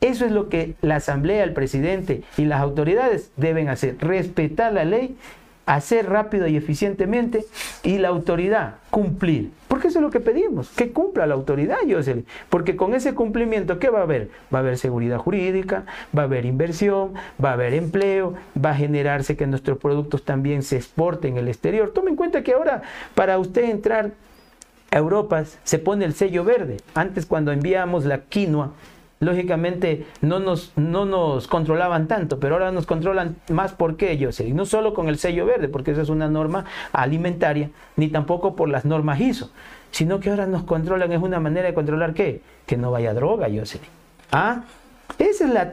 eso 0.00 0.26
es 0.26 0.32
lo 0.32 0.48
que 0.48 0.74
la 0.82 0.96
Asamblea, 0.96 1.44
el 1.44 1.52
presidente 1.52 2.24
y 2.36 2.44
las 2.44 2.60
autoridades 2.60 3.30
deben 3.36 3.68
hacer, 3.68 3.96
respetar 4.00 4.72
la 4.72 4.84
ley 4.84 5.16
hacer 5.66 6.08
rápido 6.08 6.46
y 6.46 6.56
eficientemente 6.56 7.44
y 7.82 7.98
la 7.98 8.08
autoridad 8.08 8.76
cumplir. 8.90 9.50
Porque 9.68 9.88
eso 9.88 9.98
es 9.98 10.02
lo 10.02 10.10
que 10.10 10.20
pedimos, 10.20 10.68
que 10.70 10.92
cumpla 10.92 11.26
la 11.26 11.34
autoridad, 11.34 11.78
Jocelyn. 11.88 12.26
Porque 12.50 12.76
con 12.76 12.94
ese 12.94 13.14
cumplimiento, 13.14 13.78
¿qué 13.78 13.88
va 13.88 14.00
a 14.00 14.02
haber? 14.02 14.30
Va 14.52 14.58
a 14.58 14.62
haber 14.62 14.76
seguridad 14.76 15.18
jurídica, 15.18 15.84
va 16.16 16.22
a 16.22 16.24
haber 16.26 16.44
inversión, 16.44 17.14
va 17.42 17.50
a 17.50 17.54
haber 17.54 17.74
empleo, 17.74 18.34
va 18.62 18.70
a 18.70 18.74
generarse 18.74 19.36
que 19.36 19.46
nuestros 19.46 19.78
productos 19.78 20.24
también 20.24 20.62
se 20.62 20.76
exporten 20.76 21.32
en 21.32 21.38
el 21.38 21.48
exterior. 21.48 21.90
Tome 21.92 22.10
en 22.10 22.16
cuenta 22.16 22.42
que 22.42 22.52
ahora 22.52 22.82
para 23.14 23.38
usted 23.38 23.64
entrar 23.64 24.12
a 24.90 24.98
Europa 24.98 25.44
se 25.64 25.78
pone 25.78 26.04
el 26.04 26.12
sello 26.12 26.44
verde. 26.44 26.76
Antes 26.94 27.24
cuando 27.24 27.50
enviamos 27.50 28.04
la 28.04 28.18
quinoa 28.18 28.72
lógicamente 29.22 30.04
no 30.20 30.40
nos, 30.40 30.72
no 30.76 31.06
nos 31.06 31.46
controlaban 31.46 32.08
tanto, 32.08 32.40
pero 32.40 32.56
ahora 32.56 32.72
nos 32.72 32.86
controlan 32.86 33.36
más 33.50 33.72
por 33.72 33.96
qué, 33.96 34.18
yo 34.18 34.32
sé, 34.32 34.48
y 34.48 34.52
no 34.52 34.66
solo 34.66 34.94
con 34.94 35.08
el 35.08 35.16
sello 35.16 35.46
verde, 35.46 35.68
porque 35.68 35.92
esa 35.92 36.02
es 36.02 36.08
una 36.08 36.28
norma 36.28 36.64
alimentaria, 36.92 37.70
ni 37.96 38.08
tampoco 38.08 38.56
por 38.56 38.68
las 38.68 38.84
normas 38.84 39.20
ISO, 39.20 39.50
sino 39.92 40.18
que 40.18 40.30
ahora 40.30 40.46
nos 40.46 40.64
controlan, 40.64 41.12
es 41.12 41.22
una 41.22 41.38
manera 41.38 41.68
de 41.68 41.74
controlar 41.74 42.14
qué, 42.14 42.42
que 42.66 42.76
no 42.76 42.90
vaya 42.90 43.14
droga, 43.14 43.48
sé. 43.64 43.78
¿Ah? 44.32 44.64
Esa 45.18 45.44
es 45.44 45.50
la, 45.50 45.72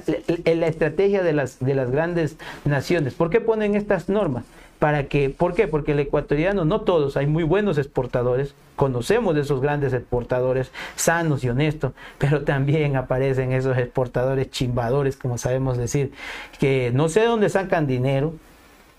la, 0.56 0.68
estrategia 0.68 1.24
de 1.24 1.34
las, 1.34 1.60
de 1.60 1.74
las 1.74 1.90
grandes 1.90 2.38
naciones. 2.66 3.16
¿Por 3.16 3.32
qué 3.32 3.42
ponen 3.42 3.76
estas 3.76 4.10
normas? 4.10 4.44
Para 4.80 5.08
que, 5.08 5.30
¿por 5.30 5.54
qué? 5.54 5.68
Porque 5.68 5.92
el 5.92 6.00
ecuatoriano, 6.00 6.64
no 6.64 6.82
todos, 6.82 7.18
hay 7.18 7.28
muy 7.28 7.44
buenos 7.44 7.78
exportadores, 7.78 8.56
conocemos 8.78 9.36
de 9.36 9.42
esos 9.42 9.62
grandes 9.62 9.92
exportadores 9.94 10.72
sanos 10.96 11.44
y 11.44 11.50
honestos, 11.50 11.92
pero 12.18 12.44
también 12.44 12.96
aparecen 12.96 13.52
esos 13.52 13.78
exportadores 13.78 14.50
chimbadores, 14.50 15.18
como 15.18 15.38
sabemos 15.38 15.78
decir, 15.78 16.14
que 16.60 16.92
no 16.94 17.10
sé 17.10 17.26
dónde 17.26 17.50
sacan 17.50 17.88
dinero, 17.88 18.34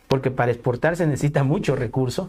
porque 0.07 0.31
para 0.31 0.53
exportar 0.53 0.97
se 0.97 1.07
necesita 1.07 1.45
mucho 1.45 1.77
recurso, 1.77 2.29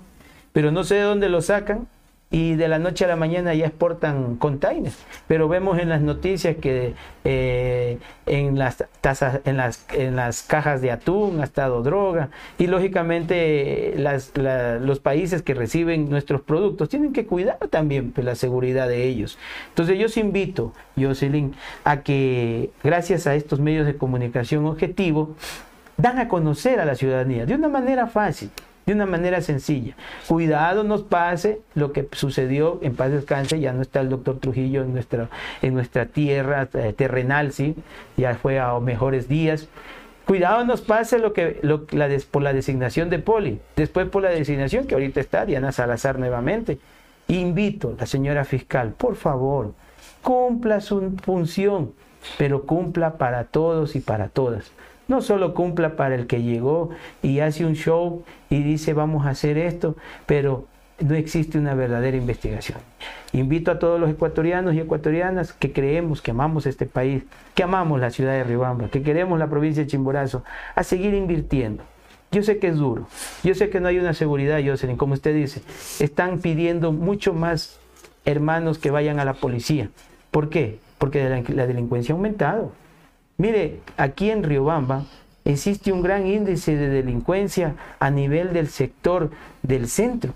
pero 0.54 0.72
no 0.72 0.86
sé 0.86 0.96
de 0.96 1.02
dónde 1.02 1.28
lo 1.28 1.42
sacan 1.42 1.88
y 2.32 2.56
de 2.56 2.70
la 2.70 2.80
noche 2.80 3.04
a 3.04 3.10
la 3.10 3.17
mañana 3.17 3.54
ya 3.54 3.67
exportan 3.67 4.38
containers. 4.38 4.98
Pero 5.28 5.50
vemos 5.50 5.78
en 5.80 5.89
las 5.89 6.02
noticias 6.02 6.56
que 6.56 6.94
eh, 7.26 8.00
en 8.26 8.58
las 8.58 8.86
tasas, 9.02 9.41
en 9.44 9.58
las, 9.58 9.86
en 9.91 10.15
las 10.15 10.41
cajas 10.41 10.82
de 10.82 10.91
atún 10.91 11.41
ha 11.41 11.44
estado 11.44 11.84
droga 11.84 12.30
y 12.58 12.67
lógicamente 12.67 13.94
los 13.98 15.00
países 15.00 15.41
que 15.41 15.54
reciben 15.54 16.10
nuestros 16.10 16.41
productos 16.41 16.88
tienen 16.88 17.12
que 17.12 17.26
cuidar 17.26 17.58
también 17.70 18.12
pues, 18.12 18.26
la 18.26 18.36
seguridad 18.36 18.88
de 18.88 19.04
ellos. 19.04 19.38
Entonces 19.70 20.00
yo 20.00 20.06
os 20.06 20.15
invito, 20.15 20.74
Jocelyn, 20.98 21.54
a 21.84 22.02
que 22.02 22.72
gracias 22.82 23.28
a 23.28 23.36
estos 23.36 23.60
medios 23.60 23.86
de 23.86 23.98
comunicación 23.98 24.65
objetivo 24.65 25.36
dan 25.98 26.17
a 26.17 26.30
conocer 26.30 26.80
a 26.80 26.86
la 26.86 26.96
ciudadanía 26.96 27.46
de 27.46 27.56
una 27.56 27.67
manera 27.67 28.08
fácil 28.08 28.50
de 28.86 28.94
una 28.94 29.06
manera 29.06 29.41
sencilla. 29.41 29.96
Cuidado 30.28 30.84
nos 30.84 31.04
pase 31.04 31.62
lo 31.76 31.91
que 31.91 32.08
sucedió 32.12 32.80
en 32.82 32.96
paz 32.96 33.12
descanse, 33.12 33.60
ya 33.60 33.74
no 33.74 33.82
está 33.82 34.02
el 34.02 34.10
doctor 34.10 34.39
Trujillo 34.39 34.84
en 34.84 34.94
nuestra, 34.94 35.30
en 35.62 35.74
nuestra 35.74 36.06
tierra 36.06 36.67
eh, 36.74 36.94
terrenal, 36.94 37.52
¿sí? 37.52 37.76
ya 38.17 38.36
fue 38.36 38.60
a 38.60 38.80
mejores 38.80 39.28
días. 39.28 39.67
Cuidado 40.26 40.63
nos 40.65 40.82
pase 40.82 41.20
lo 41.20 41.34
que 41.34 41.60
lo, 41.62 41.86
la 41.91 42.10
por 42.30 42.41
la 42.41 42.54
designación 42.54 43.10
de 43.10 43.20
Poli, 43.20 43.60
después 43.76 44.08
por 44.08 44.24
la 44.24 44.30
designación 44.30 44.88
que 44.88 44.94
ahorita 44.94 45.20
está 45.20 45.46
Diana 45.46 45.72
Salazar 45.72 46.20
nuevamente. 46.20 46.80
Invito 47.28 47.94
a 47.96 48.02
la 48.02 48.06
señora 48.06 48.46
fiscal, 48.46 48.94
por 48.98 49.15
favor, 49.15 49.74
cumpla 50.22 50.82
su 50.82 51.17
función, 51.24 51.94
pero 52.38 52.63
cumpla 52.63 53.17
para 53.17 53.46
todos 53.46 53.95
y 53.95 53.99
para 53.99 54.28
todas 54.30 54.72
no 55.12 55.22
solo 55.22 55.53
cumpla 55.53 55.97
para 55.97 56.16
el 56.16 56.26
que 56.26 56.41
llegó 56.41 56.89
y 57.22 57.41
hace 57.41 57.66
un 57.66 57.76
show 57.76 58.24
y 58.49 58.64
dice 58.64 58.93
vamos 58.93 59.26
a 59.26 59.32
hacer 59.32 59.57
esto, 59.57 59.97
pero 60.26 60.68
no 61.01 61.16
existe 61.16 61.57
una 61.57 61.74
verdadera 61.74 62.16
investigación. 62.16 62.78
Invito 63.34 63.72
a 63.72 63.80
todos 63.80 63.99
los 63.99 64.09
ecuatorianos 64.09 64.74
y 64.74 64.80
ecuatorianas 64.80 65.51
que 65.51 65.74
creemos 65.74 66.22
que 66.22 66.32
amamos 66.32 66.66
este 66.66 66.86
país, 66.86 67.24
que 67.55 67.64
amamos 67.64 67.99
la 67.99 68.09
ciudad 68.09 68.32
de 68.32 68.45
Riobamba, 68.45 68.88
que 68.88 69.03
queremos 69.03 69.38
la 69.38 69.49
provincia 69.49 69.84
de 69.84 69.89
Chimborazo, 69.89 70.45
a 70.76 70.84
seguir 70.84 71.14
invirtiendo. 71.14 71.84
Yo 72.32 72.41
sé 72.41 72.59
que 72.59 72.70
es 72.70 72.78
duro, 72.78 73.05
yo 73.43 73.53
sé 73.53 73.70
que 73.70 73.82
no 73.82 73.89
hay 73.89 73.99
una 73.99 74.14
seguridad, 74.14 74.62
Jocelyn, 74.66 74.95
como 74.95 75.14
usted 75.14 75.36
dice. 75.36 75.62
Están 75.99 76.39
pidiendo 76.39 76.93
mucho 76.93 77.34
más 77.34 77.82
hermanos 78.24 78.78
que 78.78 78.91
vayan 78.91 79.20
a 79.20 79.26
la 79.26 79.34
policía. 79.34 79.89
¿Por 80.32 80.49
qué? 80.49 80.80
Porque 80.97 81.43
la 81.49 81.68
delincuencia 81.68 82.14
ha 82.14 82.16
aumentado. 82.16 82.72
Mire, 83.42 83.80
aquí 83.98 84.30
en 84.30 84.44
Riobamba 84.44 85.06
existe 85.46 85.92
un 85.92 86.04
gran 86.04 86.28
índice 86.28 86.76
de 86.76 86.89
delincuencia 86.89 87.74
a 88.00 88.12
nivel 88.12 88.54
del 88.54 88.68
sector 88.68 89.32
del 89.64 89.88
centro. 89.88 90.36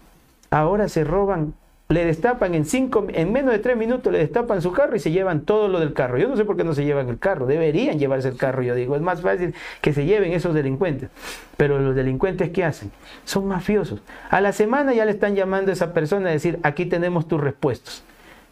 Ahora 0.50 0.90
se 0.90 1.04
roban 1.04 1.54
le 1.88 2.04
destapan 2.04 2.56
en 2.56 2.66
cinco, 2.66 3.06
en 3.14 3.32
menos 3.32 3.52
de 3.52 3.60
tres 3.60 3.78
minutos 3.78 4.12
le 4.12 4.18
destapan 4.18 4.60
su 4.64 4.72
carro 4.72 4.96
y 4.96 5.00
se 5.00 5.12
llevan 5.12 5.42
todo 5.42 5.68
lo 5.68 5.80
del 5.80 5.94
carro. 5.94 6.18
Yo 6.18 6.28
no 6.28 6.36
sé 6.36 6.46
por 6.46 6.58
qué 6.58 6.64
no 6.64 6.74
se 6.74 6.84
llevan 6.84 7.08
el 7.10 7.20
carro, 7.20 7.46
deberían 7.46 8.00
llevarse 8.00 8.28
el 8.30 8.38
carro, 8.38 8.64
yo 8.64 8.74
digo, 8.74 8.96
es 8.96 9.04
más 9.04 9.22
fácil 9.22 9.54
que 9.82 9.94
se 9.94 10.06
lleven 10.06 10.34
esos 10.34 10.56
delincuentes. 10.56 11.12
Pero 11.58 11.78
los 11.78 11.96
delincuentes 11.96 12.50
¿qué 12.50 12.64
hacen? 12.64 12.92
Son 13.24 13.46
mafiosos. 13.46 14.02
A 14.32 14.42
la 14.42 14.52
semana 14.52 14.96
ya 14.96 15.06
le 15.06 15.12
están 15.12 15.36
llamando 15.36 15.70
a 15.70 15.74
esa 15.76 15.94
persona 15.94 16.30
a 16.30 16.32
decir, 16.32 16.58
aquí 16.64 16.88
tenemos 16.88 17.28
tus 17.28 17.40
respuestos. 17.40 18.04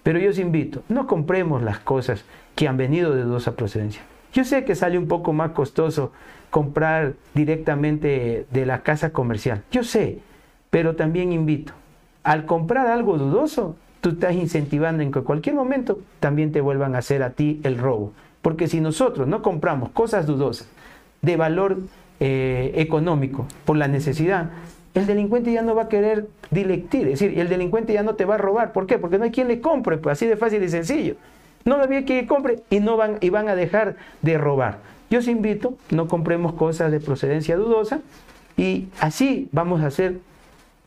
Pero 0.04 0.20
yo 0.20 0.30
os 0.30 0.38
invito, 0.38 0.84
no 0.89 1.08
compremos 1.08 1.64
las 1.64 1.80
cosas 1.80 2.24
que 2.56 2.68
han 2.68 2.78
venido 2.78 3.16
de 3.16 3.24
dudosa 3.24 3.56
procedencia. 3.56 4.04
Yo 4.34 4.43
sé 4.43 4.65
que 4.65 4.75
sale 4.75 4.97
un 4.97 5.07
poco 5.07 5.31
más 5.31 5.51
costoso 5.51 6.11
comprar 6.49 7.13
directamente 7.34 8.45
de 8.51 8.65
la 8.65 8.81
casa 8.81 9.11
comercial. 9.11 9.63
Yo 9.71 9.84
sé, 9.84 10.19
pero 10.69 10.95
también 10.95 11.31
invito 11.31 11.73
al 12.23 12.45
comprar 12.45 12.88
algo 12.88 13.17
dudoso, 13.17 13.75
tú 14.01 14.09
estás 14.11 14.34
incentivando 14.34 15.03
en 15.03 15.11
que 15.11 15.19
en 15.19 15.25
cualquier 15.25 15.55
momento 15.55 15.99
también 16.19 16.51
te 16.51 16.61
vuelvan 16.61 16.95
a 16.95 16.99
hacer 16.99 17.21
a 17.21 17.31
ti 17.31 17.59
el 17.63 17.77
robo. 17.77 18.13
Porque 18.41 18.67
si 18.67 18.81
nosotros 18.81 19.27
no 19.27 19.41
compramos 19.41 19.89
cosas 19.89 20.25
dudosas 20.25 20.67
de 21.21 21.38
valor 21.38 21.77
eh, 22.19 22.71
económico 22.75 23.45
por 23.65 23.77
la 23.77 23.88
necesidad, 23.88 24.49
el 24.93 25.05
delincuente 25.05 25.51
ya 25.51 25.61
no 25.61 25.75
va 25.75 25.84
a 25.84 25.89
querer 25.89 26.27
dilectir, 26.51 27.07
es 27.07 27.19
decir, 27.19 27.39
el 27.39 27.49
delincuente 27.49 27.93
ya 27.93 28.03
no 28.03 28.15
te 28.15 28.25
va 28.25 28.36
a 28.36 28.38
robar. 28.38 28.73
¿Por 28.73 28.86
qué? 28.86 28.99
Porque 28.99 29.17
no 29.17 29.23
hay 29.23 29.31
quien 29.31 29.47
le 29.47 29.59
compre, 29.59 29.97
pues 29.97 30.13
así 30.13 30.27
de 30.27 30.38
fácil 30.38 30.61
y 30.63 30.69
sencillo. 30.69 31.15
No 31.66 31.76
había 31.76 32.05
quien 32.05 32.28
compre 32.28 32.59
y, 32.70 32.80
no 32.80 32.97
van, 32.97 33.18
y 33.22 33.30
van 33.30 33.49
a 33.49 33.55
dejar 33.55 33.95
de 34.22 34.38
robar. 34.38 34.80
Yo 35.09 35.20
os 35.20 35.28
invito, 35.28 35.76
no 35.91 36.07
compremos 36.07 36.53
cosas 36.53 36.91
de 36.91 36.99
procedencia 36.99 37.55
dudosa 37.55 37.99
y 38.57 38.88
así 38.99 39.47
vamos 39.51 39.82
a 39.82 39.88
hacer 39.88 40.20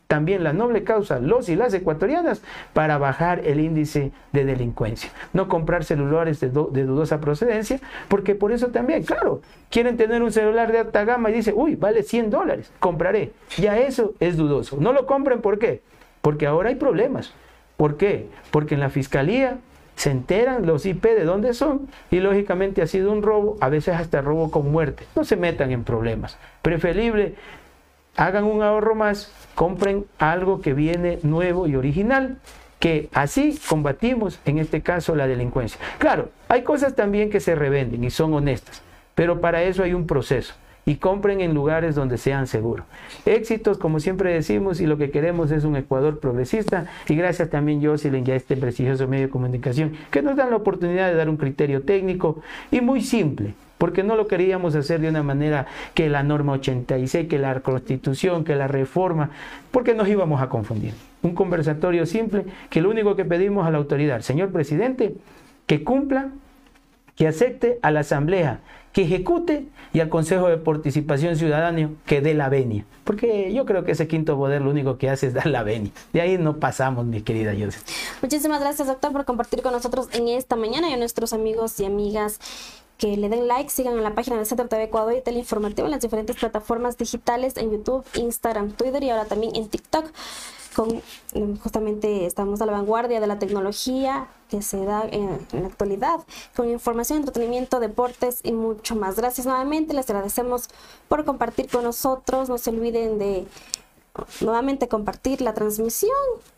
también 0.07 0.43
la 0.43 0.53
noble 0.53 0.83
causa, 0.83 1.19
los 1.19 1.49
y 1.49 1.55
las 1.55 1.73
ecuatorianas, 1.73 2.41
para 2.73 2.97
bajar 2.97 3.41
el 3.45 3.59
índice 3.59 4.11
de 4.31 4.45
delincuencia. 4.45 5.11
No 5.33 5.47
comprar 5.47 5.83
celulares 5.83 6.39
de, 6.39 6.49
dudosa 6.49 7.19
procedencia, 7.19 7.79
porque 8.07 8.33
por 8.33 8.51
eso 8.51 8.67
también, 8.67 9.03
claro, 9.03 9.41
quieren 9.69 9.97
tener 9.97 10.23
un 10.23 10.31
celular 10.31 10.71
de 10.71 10.79
alta 10.79 11.03
gama 11.03 11.29
y 11.29 11.33
dice, 11.33 11.53
uy, 11.53 11.75
vale 11.75 12.03
100 12.03 12.29
dólares, 12.29 12.71
compraré. 12.79 13.33
Ya 13.57 13.77
eso 13.77 14.13
es 14.19 14.37
dudoso. 14.37 14.77
No 14.77 14.93
lo 14.93 15.05
compren, 15.05 15.41
¿por 15.41 15.59
qué? 15.59 15.81
Porque 16.21 16.47
ahora 16.47 16.69
hay 16.69 16.75
problemas. 16.75 17.33
¿Por 17.75 17.97
qué? 17.97 18.27
Porque 18.49 18.73
en 18.75 18.79
la 18.79 18.89
fiscalía 18.89 19.57
se 19.97 20.11
enteran 20.11 20.65
los 20.65 20.85
IP 20.85 21.03
de 21.03 21.25
dónde 21.25 21.53
son 21.53 21.89
y 22.11 22.19
lógicamente 22.19 22.81
ha 22.83 22.87
sido 22.87 23.11
un 23.11 23.23
robo, 23.23 23.57
a 23.59 23.67
veces 23.69 23.95
hasta 23.95 24.21
robo 24.21 24.51
con 24.51 24.71
muerte. 24.71 25.05
No 25.15 25.23
se 25.25 25.35
metan 25.35 25.71
en 25.71 25.83
problemas. 25.83 26.37
Preferible 26.61 27.33
hagan 28.15 28.45
un 28.45 28.61
ahorro 28.61 28.93
más, 28.93 29.31
compren 29.55 30.05
algo 30.19 30.61
que 30.61 30.73
viene 30.73 31.19
nuevo 31.23 31.67
y 31.67 31.75
original, 31.75 32.37
que 32.79 33.09
así 33.11 33.59
combatimos, 33.67 34.39
en 34.45 34.59
este 34.59 34.81
caso, 34.81 35.15
la 35.15 35.27
delincuencia. 35.27 35.79
Claro, 35.97 36.29
hay 36.47 36.61
cosas 36.61 36.95
también 36.95 37.31
que 37.31 37.39
se 37.39 37.55
revenden 37.55 38.03
y 38.03 38.11
son 38.11 38.35
honestas, 38.35 38.83
pero 39.15 39.41
para 39.41 39.63
eso 39.63 39.81
hay 39.81 39.95
un 39.95 40.05
proceso 40.05 40.53
y 40.87 40.95
compren 40.95 41.41
en 41.41 41.53
lugares 41.53 41.95
donde 41.95 42.17
sean 42.17 42.47
seguros. 42.47 42.85
Éxitos, 43.25 43.77
como 43.77 43.99
siempre 43.99 44.33
decimos, 44.33 44.79
y 44.79 44.87
lo 44.87 44.97
que 44.97 45.11
queremos 45.11 45.51
es 45.51 45.65
un 45.65 45.75
Ecuador 45.75 46.21
progresista. 46.21 46.85
Y 47.09 47.15
gracias 47.15 47.49
también, 47.49 47.85
Jocelyn, 47.85 48.25
y 48.25 48.31
a 48.31 48.35
este 48.35 48.55
prestigioso 48.55 49.05
medio 49.05 49.25
de 49.25 49.29
comunicación, 49.29 49.91
que 50.09 50.21
nos 50.21 50.37
dan 50.37 50.49
la 50.49 50.55
oportunidad 50.55 51.09
de 51.09 51.15
dar 51.15 51.29
un 51.29 51.35
criterio 51.35 51.81
técnico 51.81 52.41
y 52.71 52.79
muy 52.79 53.01
simple 53.01 53.53
porque 53.77 54.01
no 54.01 54.15
lo 54.15 54.25
queríamos 54.25 54.73
hacer 54.75 55.01
de 55.01 55.09
una 55.09 55.21
manera 55.21 55.67
que 55.93 56.09
la 56.09 56.23
norma 56.23 56.53
86, 56.53 57.27
que 57.27 57.37
la 57.37 57.59
constitución, 57.59 58.43
que 58.43 58.55
la 58.55 58.67
reforma, 58.67 59.29
porque 59.69 59.93
nos 59.93 60.07
íbamos 60.07 60.41
a 60.41 60.49
confundir. 60.49 60.93
Un 61.21 61.35
conversatorio 61.35 62.07
simple 62.07 62.45
que 62.71 62.81
lo 62.81 62.89
único 62.89 63.15
que 63.15 63.23
pedimos 63.23 63.67
a 63.67 63.71
la 63.71 63.77
autoridad, 63.77 64.21
señor 64.21 64.51
presidente, 64.51 65.15
que 65.67 65.83
cumpla, 65.83 66.29
que 67.15 67.27
acepte 67.27 67.77
a 67.83 67.91
la 67.91 67.99
asamblea, 67.99 68.61
que 68.97 69.03
ejecute 69.03 69.67
y 69.93 69.99
al 69.99 70.09
Consejo 70.09 70.47
de 70.47 70.57
Participación 70.57 71.35
Ciudadana 71.35 71.91
que 72.07 72.19
dé 72.19 72.33
la 72.33 72.49
venia. 72.49 72.83
Porque 73.03 73.53
yo 73.53 73.63
creo 73.63 73.83
que 73.83 73.91
ese 73.91 74.07
quinto 74.07 74.35
poder 74.37 74.63
lo 74.63 74.71
único 74.71 74.97
que 74.97 75.07
hace 75.07 75.27
es 75.27 75.35
dar 75.35 75.45
la 75.45 75.61
venia. 75.61 75.91
De 76.13 76.21
ahí 76.21 76.39
no 76.39 76.57
pasamos, 76.57 77.05
mi 77.05 77.21
querida 77.21 77.53
Joseph. 77.53 77.83
Muchísimas 78.23 78.59
gracias, 78.59 78.87
doctor, 78.87 79.11
por 79.11 79.23
compartir 79.23 79.61
con 79.61 79.71
nosotros 79.71 80.09
en 80.13 80.29
esta 80.29 80.55
mañana 80.55 80.89
y 80.89 80.93
a 80.93 80.97
nuestros 80.97 81.31
amigos 81.31 81.79
y 81.79 81.85
amigas 81.85 82.39
que 82.97 83.15
le 83.17 83.29
den 83.29 83.47
like, 83.47 83.69
sigan 83.69 83.93
en 83.93 84.03
la 84.03 84.15
página 84.15 84.37
de 84.37 84.45
Centro 84.45 84.67
TV 84.67 84.85
Ecuador 84.85 85.13
y 85.15 85.21
Teleinformativo 85.21 85.85
en 85.85 85.91
las 85.91 86.01
diferentes 86.01 86.35
plataformas 86.35 86.97
digitales 86.97 87.55
en 87.57 87.69
YouTube, 87.69 88.03
Instagram, 88.15 88.71
Twitter 88.71 89.03
y 89.03 89.11
ahora 89.11 89.25
también 89.25 89.55
en 89.55 89.67
TikTok. 89.67 90.07
Con, 90.77 91.01
em, 91.33 91.57
justamente 91.57 92.27
estamos 92.27 92.61
a 92.61 92.67
la 92.67 92.71
vanguardia 92.71 93.19
de 93.19 93.25
la 93.25 93.39
tecnología 93.39 94.27
que 94.47 94.61
se 94.61 94.85
da 94.85 95.05
en, 95.11 95.39
en, 95.51 95.61
la 95.63 95.67
actualidad, 95.69 96.19
con 96.55 96.69
información, 96.69 97.17
entretenimiento, 97.17 97.79
deportes 97.79 98.41
y 98.43 98.51
mucho 98.51 98.95
más. 98.95 99.15
Gracias 99.15 99.47
nuevamente, 99.47 99.95
les 99.95 100.07
agradecemos 100.07 100.69
por 101.07 101.25
compartir 101.25 101.67
con 101.67 101.83
nosotros. 101.83 102.47
No 102.47 102.59
se 102.59 102.69
olviden 102.69 103.17
de 103.17 103.47
nuevamente 104.41 104.87
compartir 104.87 105.41
la 105.41 105.53
transmisión, 105.53 106.11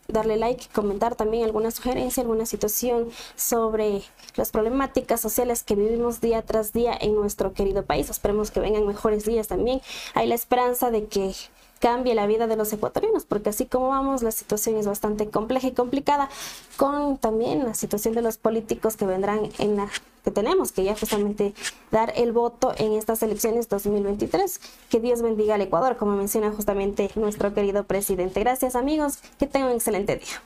darle 0.07 0.37
like, 0.37 0.67
comentar 0.73 1.15
también 1.15 1.45
alguna 1.45 1.71
sugerencia, 1.71 2.21
alguna 2.21 2.45
situación 2.45 3.09
sobre 3.35 4.03
las 4.35 4.51
problemáticas 4.51 5.21
sociales 5.21 5.63
que 5.63 5.75
vivimos 5.75 6.21
día 6.21 6.41
tras 6.41 6.73
día 6.73 6.97
en 6.99 7.15
nuestro 7.15 7.53
querido 7.53 7.83
país. 7.83 8.09
Esperemos 8.09 8.51
que 8.51 8.59
vengan 8.59 8.85
mejores 8.85 9.25
días 9.25 9.47
también. 9.47 9.81
Hay 10.13 10.27
la 10.27 10.35
esperanza 10.35 10.91
de 10.91 11.05
que 11.05 11.33
cambie 11.79 12.15
la 12.15 12.27
vida 12.27 12.47
de 12.47 12.55
los 12.55 12.71
ecuatorianos, 12.73 13.25
porque 13.25 13.49
así 13.49 13.65
como 13.65 13.89
vamos, 13.89 14.21
la 14.23 14.31
situación 14.31 14.75
es 14.77 14.87
bastante 14.87 15.29
compleja 15.29 15.67
y 15.67 15.71
complicada, 15.71 16.29
con 16.77 17.17
también 17.17 17.65
la 17.65 17.73
situación 17.73 18.13
de 18.13 18.21
los 18.21 18.37
políticos 18.37 18.97
que 18.97 19.05
vendrán 19.05 19.49
en 19.57 19.77
la 19.77 19.89
que 20.23 20.31
tenemos 20.31 20.71
que 20.71 20.83
ya 20.83 20.95
justamente 20.95 21.53
dar 21.91 22.13
el 22.15 22.31
voto 22.31 22.73
en 22.77 22.93
estas 22.93 23.23
elecciones 23.23 23.69
2023. 23.69 24.59
Que 24.89 24.99
Dios 24.99 25.21
bendiga 25.21 25.55
al 25.55 25.61
Ecuador, 25.61 25.97
como 25.97 26.15
menciona 26.15 26.51
justamente 26.51 27.09
nuestro 27.15 27.53
querido 27.53 27.83
presidente. 27.85 28.39
Gracias 28.41 28.75
amigos, 28.75 29.19
que 29.37 29.47
tengan 29.47 29.69
un 29.69 29.75
excelente 29.75 30.17
día. 30.17 30.41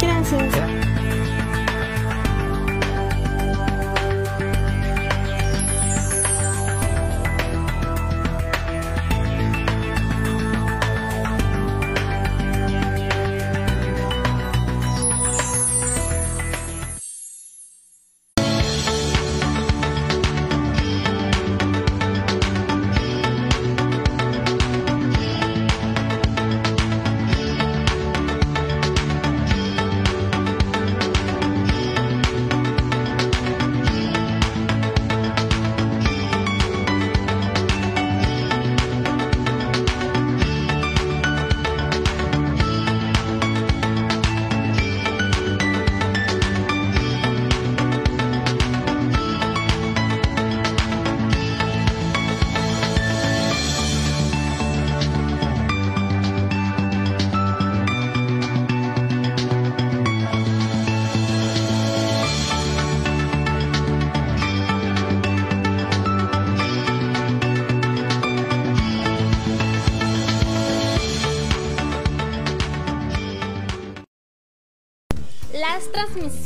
Gracias. 0.00 1.01